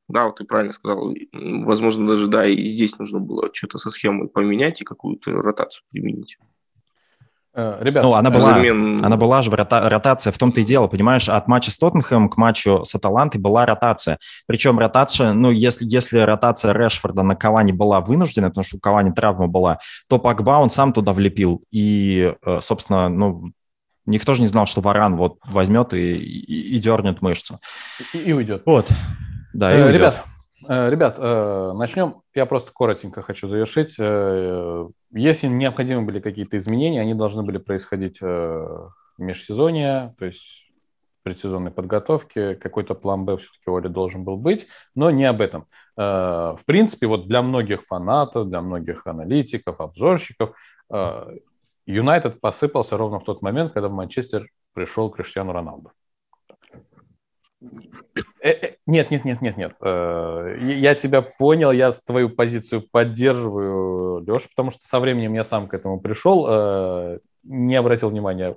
[0.09, 1.15] Да, вот ты правильно сказал.
[1.33, 6.39] Возможно, даже да, и здесь нужно было что-то со схемой поменять и какую-то ротацию применить.
[7.53, 9.05] Э, ребята, ну, она была, замен...
[9.05, 12.37] она была же рота- ротация, в том-то и дело, понимаешь, от матча с Тоттенхэмом к
[12.37, 14.19] матчу с Аталантой была ротация.
[14.47, 19.11] Причем ротация, ну, если, если ротация Решфорда на Кавани была вынуждена, потому что у Кавани
[19.11, 19.79] травма была,
[20.09, 21.63] то Пакба он сам туда влепил.
[21.73, 23.51] И, э, собственно, ну,
[24.07, 27.59] никто же не знал, что Варан вот возьмет и, и, и дернет мышцу.
[28.15, 28.63] И, и уйдет.
[28.65, 28.89] Вот,
[29.53, 29.97] да, и э, уйдет.
[29.97, 30.25] Ребят,
[30.71, 32.23] ребят, э, начнем.
[32.35, 33.97] Я просто коротенько хочу завершить.
[33.99, 40.71] Э, если необходимы были какие-то изменения, они должны были происходить в межсезонье, то есть
[41.23, 42.55] предсезонной подготовке.
[42.55, 45.67] Какой-то план Б все-таки Оли должен был быть, но не об этом.
[45.97, 50.57] В принципе, вот для многих фанатов, для многих аналитиков, обзорщиков,
[51.85, 55.93] Юнайтед посыпался ровно в тот момент, когда в Манчестер пришел Криштиану Роналду.
[58.43, 59.77] Э, э, нет, нет, нет, нет, нет.
[59.81, 65.69] Э, я тебя понял, я твою позицию поддерживаю, Леша, потому что со временем я сам
[65.69, 68.57] к этому пришел, не обратил внимания,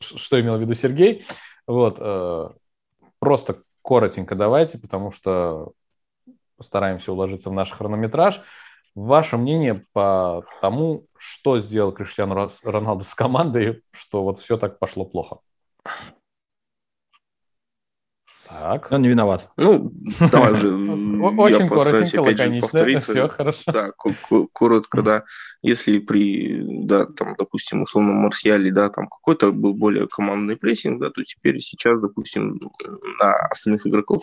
[0.00, 1.24] что имел в виду Сергей.
[1.66, 1.98] Вот,
[3.18, 5.72] просто коротенько давайте, потому что
[6.56, 8.40] постараемся уложиться в наш хронометраж.
[8.94, 15.06] Ваше мнение по тому, что сделал Криштиану Роналду с командой, что вот все так пошло
[15.06, 15.38] плохо?
[18.60, 18.92] Так.
[18.92, 19.50] Он не виноват.
[19.56, 19.92] Ну,
[20.30, 20.68] давай же.
[20.74, 23.00] Очень коротенько, лаконично.
[23.00, 23.72] Все хорошо.
[23.72, 23.90] Да,
[24.52, 25.24] коротко, да.
[25.62, 31.10] Если при, да, там, допустим, условно Марсиале, да, там какой-то был более командный прессинг, да,
[31.10, 32.60] то теперь сейчас, допустим,
[33.18, 34.22] на остальных игроков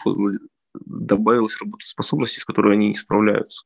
[0.73, 3.65] добавилась работоспособность, с которой они не справляются.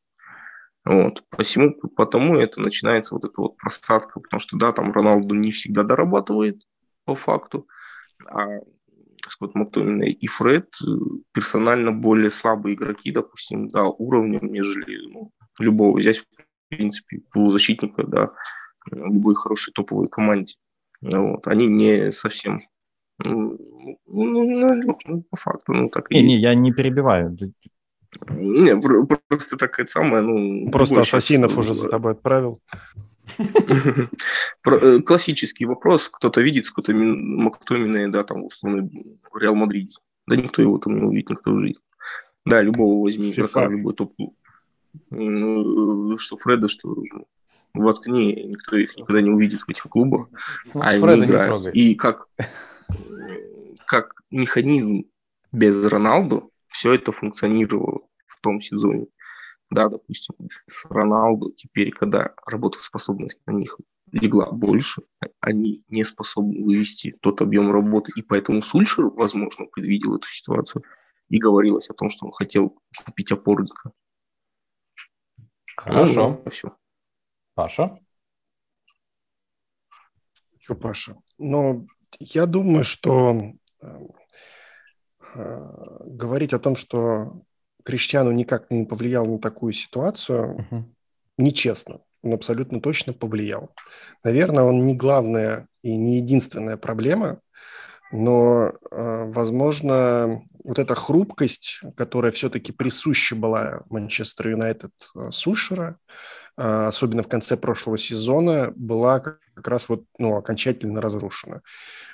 [0.85, 1.23] Вот.
[1.29, 5.83] Посему, потому это начинается вот эта вот просадка, потому что, да, там Роналду не всегда
[5.83, 6.61] дорабатывает
[7.05, 7.67] по факту,
[8.29, 8.47] а
[9.27, 10.91] Скотт Мактомина и Фред э,
[11.33, 16.25] персонально более слабые игроки, допустим, да, уровнем, нежели ну, любого взять, в
[16.69, 18.31] принципе, полузащитника, да,
[18.91, 20.55] любой хорошей топовой команде.
[21.01, 21.47] Вот.
[21.47, 22.63] Они не совсем
[23.19, 23.57] ну,
[24.07, 26.27] ну, ну, ну, по факту, ну так и не, есть.
[26.27, 27.37] не, я не перебиваю.
[28.29, 28.79] Не,
[29.27, 30.69] просто такая самая, ну...
[30.71, 31.59] Просто Ассасинов сейчас...
[31.59, 32.59] уже за тобой отправил.
[34.65, 36.09] Э, классический вопрос.
[36.09, 38.89] Кто-то видит кто-то Мактомина, да, там, условно,
[39.39, 39.95] Реал Мадриде.
[40.27, 41.79] Да никто его там не увидит, никто в жизни.
[42.45, 44.13] Да, любого возьми игрока, любой топ
[45.09, 46.95] ну, что Фреда, что
[47.73, 50.29] воткни, никто их никогда не увидит в этих клубах.
[50.75, 51.75] А они играют.
[51.75, 52.27] И как,
[53.87, 55.05] как механизм
[55.51, 59.07] без Роналду все это функционировало в том сезоне
[59.73, 60.35] да, допустим,
[60.67, 63.77] с Роналду теперь, когда работоспособность на них
[64.11, 65.01] легла больше,
[65.39, 70.83] они не способны вывести тот объем работы, и поэтому Сульшер, возможно, предвидел эту ситуацию
[71.29, 73.91] и говорилось о том, что он хотел купить опорника.
[75.75, 76.41] Хорошо.
[76.43, 76.77] Ну, все.
[77.55, 77.99] Паша?
[80.59, 81.17] Что, Паша?
[81.37, 81.87] Ну,
[82.19, 83.99] я думаю, что э,
[85.33, 87.43] э, говорить о том, что
[87.83, 90.83] Криштиану никак не повлиял на такую ситуацию, uh-huh.
[91.37, 91.99] нечестно.
[92.21, 93.71] Он абсолютно точно повлиял.
[94.23, 97.41] Наверное, он не главная и не единственная проблема,
[98.11, 105.97] но, э, возможно, вот эта хрупкость, которая все-таки присуща была Манчестер Юнайтед э, Сушера,
[106.55, 109.19] э, особенно в конце прошлого сезона, была
[109.53, 111.61] как раз вот, ну, окончательно разрушена.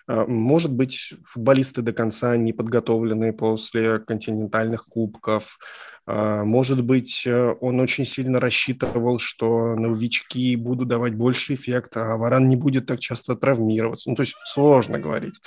[0.07, 5.59] А, может быть, футболисты до конца не подготовлены после континентальных кубков.
[6.05, 12.17] А, может быть, э, он очень сильно рассчитывал, что новички будут давать больше эффекта, а
[12.17, 14.09] Варан не будет так часто травмироваться.
[14.09, 15.39] Ну, то есть сложно говорить.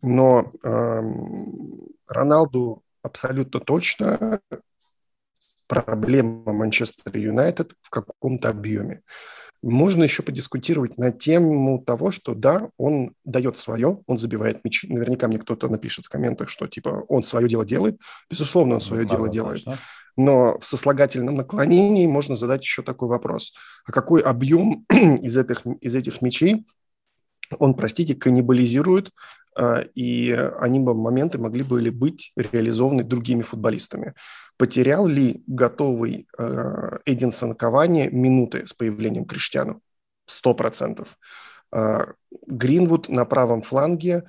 [0.00, 4.40] Но эм, Роналду абсолютно точно
[5.66, 9.02] проблема Манчестер Юнайтед в каком-то объеме.
[9.62, 14.92] Можно еще подискутировать на тему того, что да, он дает свое, он забивает мячи.
[14.92, 18.00] Наверняка мне кто-то напишет в комментах, что типа он свое дело делает.
[18.30, 19.64] Безусловно, он свое ну, дело делает.
[20.16, 23.52] Но в сослагательном наклонении можно задать еще такой вопрос.
[23.84, 26.66] А какой объем из этих, из этих мячей
[27.58, 29.10] он, простите, каннибализирует,
[29.94, 30.30] и
[30.60, 34.14] они бы моменты могли бы быть реализованы другими футболистами.
[34.56, 39.80] Потерял ли готовый э, Эдинсон Кавани минуты с появлением Криштиану?
[40.26, 41.16] Сто процентов.
[41.72, 42.06] Э,
[42.46, 44.24] Гринвуд на правом фланге,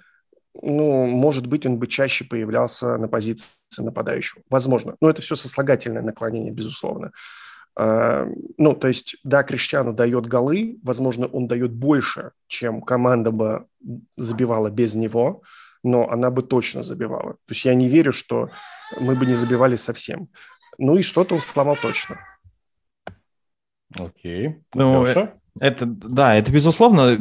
[0.62, 4.44] ну, может быть, он бы чаще появлялся на позиции нападающего.
[4.50, 4.96] Возможно.
[5.02, 7.12] Но это все сослагательное наклонение, безусловно.
[7.80, 8.28] Э,
[8.58, 13.68] ну, то есть, да, Криштиану дает голы, возможно, он дает больше, чем команда бы
[14.18, 15.44] забивала без него,
[15.82, 17.34] но она бы точно забивала.
[17.34, 18.50] То есть я не верю, что
[19.00, 20.28] мы бы не забивали совсем.
[20.78, 22.18] Ну и что-то он сломал точно.
[23.96, 24.58] Окей.
[24.74, 27.18] Ну, это, это, да, это безусловно,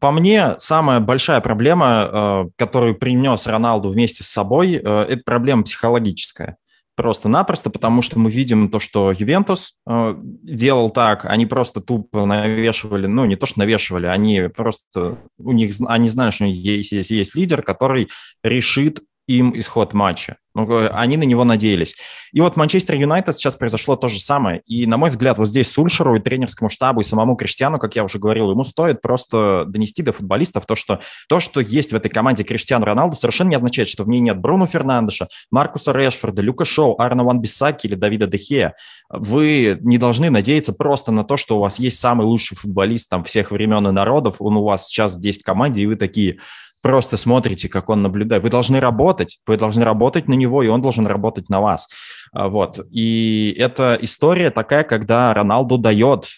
[0.00, 5.64] по мне, самая большая проблема, э, которую принес Роналду вместе с собой, э, это проблема
[5.64, 6.58] психологическая.
[6.96, 13.06] Просто-напросто, потому что мы видим то, что Ювентус э, делал так, они просто тупо навешивали,
[13.06, 17.34] ну, не то, что навешивали, они просто, у них, они знают, что есть, есть, есть
[17.34, 18.08] лидер, который
[18.42, 20.36] решит им исход матча.
[20.54, 21.96] Ну, они на него надеялись.
[22.32, 24.62] И вот Манчестер Юнайтед сейчас произошло то же самое.
[24.64, 28.04] И, на мой взгляд, вот здесь Сульшеру и тренерскому штабу, и самому Криштиану, как я
[28.04, 32.08] уже говорил, ему стоит просто донести до футболистов то, что то, что есть в этой
[32.08, 36.64] команде Криштиану Роналду, совершенно не означает, что в ней нет Бруно Фернандеша, Маркуса Решфорда, Люка
[36.64, 38.74] Шоу, Арна Ван Бисаки или Давида Дехея.
[39.10, 43.24] Вы не должны надеяться просто на то, что у вас есть самый лучший футболист там
[43.24, 46.38] всех времен и народов, он у вас сейчас здесь в команде, и вы такие–
[46.82, 48.42] просто смотрите, как он наблюдает.
[48.42, 51.88] Вы должны работать, вы должны работать на него, и он должен работать на вас.
[52.32, 52.80] А, вот.
[52.90, 56.28] И эта история такая, когда Роналду дает,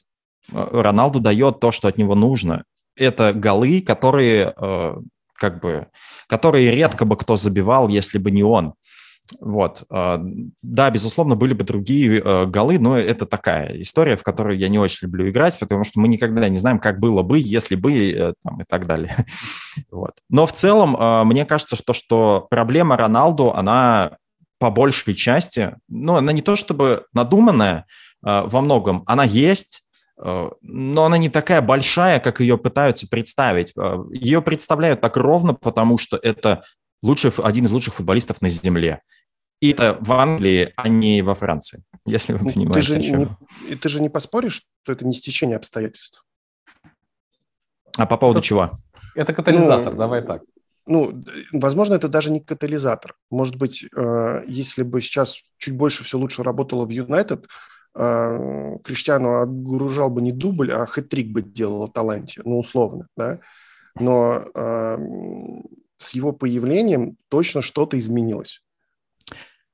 [0.52, 2.64] э, Роналду дает то, что от него нужно.
[2.96, 4.94] Это голы, которые э,
[5.34, 5.86] как бы,
[6.26, 8.74] которые редко бы кто забивал, если бы не он.
[9.40, 9.84] Вот.
[9.90, 10.20] А,
[10.62, 14.78] да, безусловно, были бы другие э, голы, но это такая история, в которую я не
[14.78, 18.32] очень люблю играть, потому что мы никогда не знаем, как было бы, если бы, э,
[18.42, 19.14] там, и так далее.
[19.90, 20.12] Вот.
[20.28, 24.16] Но в целом, э, мне кажется, что, что проблема Роналду, она
[24.58, 27.86] по большей части, ну, она не то чтобы надуманная
[28.22, 29.84] во многом, она есть,
[30.16, 33.72] но она не такая большая, как ее пытаются представить.
[34.10, 36.64] Ее представляют так ровно, потому что это
[37.02, 39.02] лучший, один из лучших футболистов на Земле.
[39.60, 43.74] И это в Англии, а не во Франции, если вы ну, понимаете, ты же, не,
[43.76, 46.24] ты же не поспоришь, что это не стечение обстоятельств?
[47.96, 48.68] А по поводу это, чего?
[49.16, 50.42] Это катализатор, ну, давай так.
[50.86, 53.14] Ну, возможно, это даже не катализатор.
[53.30, 57.46] Может быть, э, если бы сейчас чуть больше все лучше работало в Юнайтед,
[57.94, 63.40] э, Криштиану огружал бы не дубль, а хэт-трик бы делал таланте, ну, условно, да.
[63.96, 64.98] Но э,
[65.98, 68.62] с его появлением точно что-то изменилось.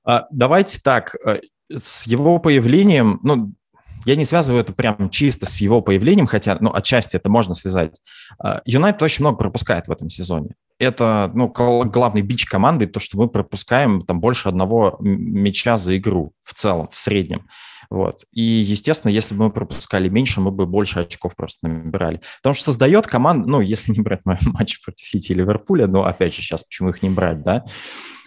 [0.05, 1.41] А, давайте так, э,
[1.73, 3.53] с его появлением, ну,
[4.05, 8.01] я не связываю это прям чисто с его появлением, хотя, ну, отчасти это можно связать.
[8.39, 10.55] А, Юнайтед очень много пропускает в этом сезоне.
[10.79, 16.33] Это, ну, главный бич команды, то, что мы пропускаем там больше одного мяча за игру
[16.43, 17.47] в целом, в среднем.
[17.95, 18.25] Вот.
[18.33, 22.21] И, естественно, если бы мы пропускали меньше, мы бы больше очков просто набирали.
[22.43, 26.35] Потому что создает команда, ну, если не брать матч против Сити и Ливерпуля, но, опять
[26.35, 27.65] же, сейчас почему их не брать, да,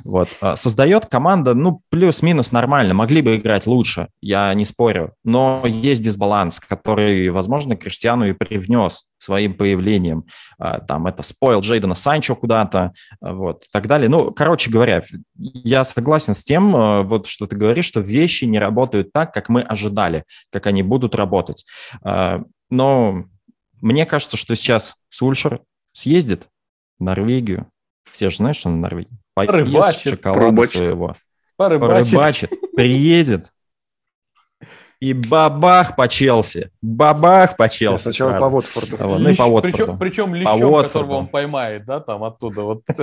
[0.05, 0.29] вот.
[0.39, 6.01] А, создает команда, ну, плюс-минус нормально, могли бы играть лучше, я не спорю, но есть
[6.01, 10.25] дисбаланс, который, возможно, Криштиану и привнес своим появлением.
[10.57, 14.09] А, там это спойл Джейдена Санчо куда-то, а, вот, и так далее.
[14.09, 15.03] Ну, короче говоря,
[15.37, 16.71] я согласен с тем,
[17.07, 21.15] вот, что ты говоришь, что вещи не работают так, как мы ожидали, как они будут
[21.15, 21.65] работать.
[22.69, 23.25] Но
[23.81, 25.61] мне кажется, что сейчас Сульшер
[25.93, 26.47] съездит
[26.99, 27.67] в Норвегию.
[28.11, 30.77] Все же знают, что он в Норвегии порыбачит, шоколада порыбачит.
[30.77, 31.15] своего.
[31.55, 32.11] Порыбачит.
[32.11, 33.51] порыбачит, приедет.
[34.99, 36.71] И бабах по Челси.
[36.81, 38.03] Бабах по Челси.
[38.03, 38.49] Сначала сразу.
[38.49, 38.95] по Watford.
[38.99, 39.61] А, ну и по Watford.
[39.61, 42.81] Причем, причем лещом, по которого он поймает, да, там оттуда вот.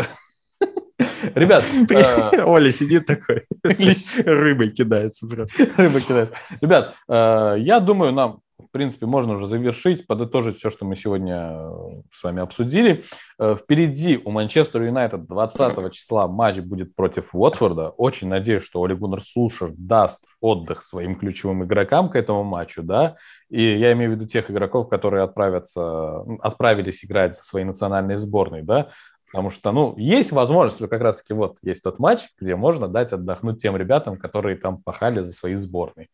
[1.35, 3.43] Ребят, э, Оля сидит такой,
[4.25, 5.67] рыбой кидается просто.
[5.77, 6.35] Рыбой кидает.
[6.61, 11.51] Ребят, э, я думаю, нам в принципе, можно уже завершить, подытожить все, что мы сегодня
[11.55, 13.05] э, с вами обсудили.
[13.39, 17.91] Э, впереди у Манчестер Юнайтед 20 числа матч будет против Уотфорда.
[17.91, 23.17] Очень надеюсь, что Оли Гуннер Сулшер даст отдых своим ключевым игрокам к этому матчу, да,
[23.51, 28.63] и я имею в виду тех игроков, которые отправятся, отправились играть за свои национальные сборные,
[28.63, 28.89] да,
[29.35, 33.61] Потому что, ну, есть возможность, как раз-таки вот есть тот матч, где можно дать отдохнуть
[33.61, 36.07] тем ребятам, которые там пахали за свои сборные.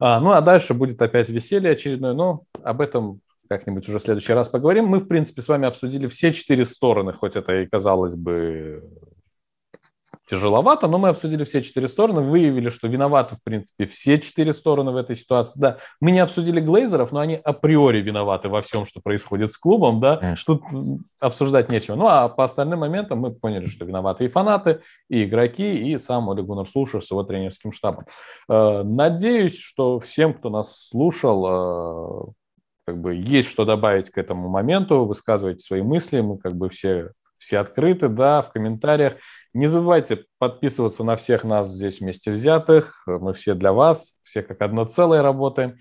[0.00, 4.32] А, ну, а дальше будет опять веселье очередное, но об этом как-нибудь уже в следующий
[4.32, 4.86] раз поговорим.
[4.86, 8.84] Мы, в принципе, с вами обсудили все четыре стороны, хоть это и казалось бы
[10.28, 14.90] тяжеловато, но мы обсудили все четыре стороны, выявили, что виноваты, в принципе, все четыре стороны
[14.90, 15.58] в этой ситуации.
[15.58, 20.00] Да, мы не обсудили Глейзеров, но они априори виноваты во всем, что происходит с клубом,
[20.00, 20.54] да, Конечно.
[20.54, 20.62] тут
[21.20, 21.96] обсуждать нечего.
[21.96, 26.30] Ну, а по остальным моментам мы поняли, что виноваты и фанаты, и игроки, и сам
[26.30, 28.04] Олег Гуннер Слушер с его тренерским штабом.
[28.48, 32.32] Э, надеюсь, что всем, кто нас слушал, э,
[32.86, 37.10] как бы есть что добавить к этому моменту, высказывайте свои мысли, мы как бы все
[37.38, 39.14] все открыты, да, в комментариях.
[39.54, 43.02] Не забывайте подписываться на всех нас здесь вместе взятых.
[43.06, 45.76] Мы все для вас, все как одно целое работаем.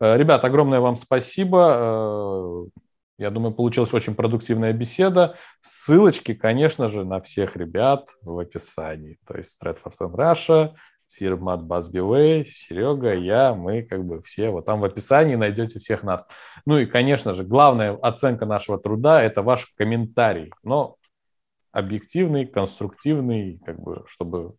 [0.00, 1.76] Э, ребят, огромное вам спасибо.
[1.76, 2.80] Э,
[3.18, 5.36] я думаю, получилась очень продуктивная беседа.
[5.60, 9.18] Ссылочки, конечно же, на всех ребят в описании.
[9.26, 10.74] То есть Stratford and Russia,
[11.06, 14.50] Сирмат Базбивей, Серега, я, мы как бы все.
[14.50, 16.26] Вот там в описании найдете всех нас.
[16.64, 20.50] Ну и, конечно же, главная оценка нашего труда– это ваш комментарий.
[20.62, 20.96] Но
[21.72, 24.54] объективный, конструктивный, как бы, чтобы...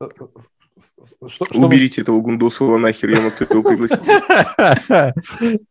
[0.00, 2.02] Э, э, что, Уберите чтобы...
[2.02, 4.00] этого Гундосова нахер, я могу его пригласить.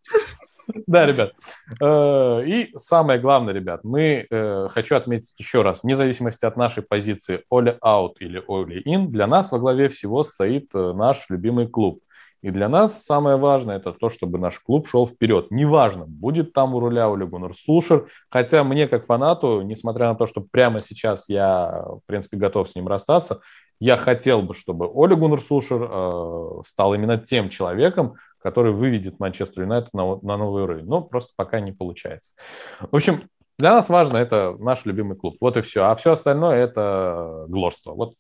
[0.86, 1.34] Да, ребят.
[1.82, 4.28] Э, и самое главное, ребят, мы
[4.70, 9.26] хочу отметить еще раз, вне зависимости от нашей позиции all out или all in, для
[9.26, 12.04] нас во главе всего стоит наш любимый клуб.
[12.42, 15.48] И для нас самое важное это то, чтобы наш клуб шел вперед.
[15.52, 20.26] Неважно, будет там у руля Оля Гуннер Сушер, хотя мне как фанату, несмотря на то,
[20.26, 23.42] что прямо сейчас я, в принципе, готов с ним расстаться,
[23.80, 29.64] я хотел бы, чтобы Оля Гуннер Сушер э, стал именно тем человеком, который выведет Манчестер
[29.64, 30.86] Юнайтед на, на новый уровень.
[30.86, 32.34] Но просто пока не получается.
[32.80, 33.24] В общем,
[33.58, 35.36] для нас важно это наш любимый клуб.
[35.42, 35.84] Вот и все.
[35.84, 37.94] А все остальное это глорство.
[37.94, 38.14] Вот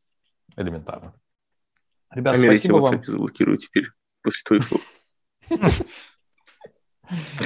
[0.58, 1.14] элементарно.
[2.12, 3.04] Ребята, спасибо вам.
[3.06, 3.88] заблокирую теперь
[4.22, 4.82] после твоих слов.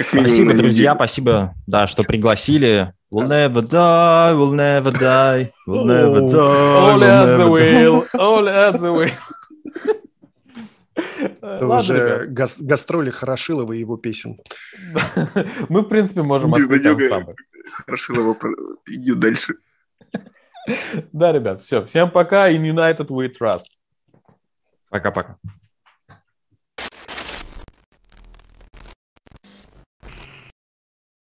[0.09, 2.93] Спасибо, друзья, спасибо, да, что пригласили.
[3.11, 6.35] We'll never die, we'll never die, we'll never die.
[6.35, 9.11] All at the wheel, all at the wheel.
[11.41, 14.39] Это уже гас- гастроли Хорошилова и его песен.
[15.69, 17.35] Мы, в принципе, можем открыть ансамбль.
[17.71, 18.37] Хорошилова
[18.87, 19.55] идет дальше.
[21.11, 21.85] Да, ребят, все.
[21.85, 22.51] Всем пока.
[22.51, 23.65] In United we trust.
[24.89, 25.37] Пока-пока.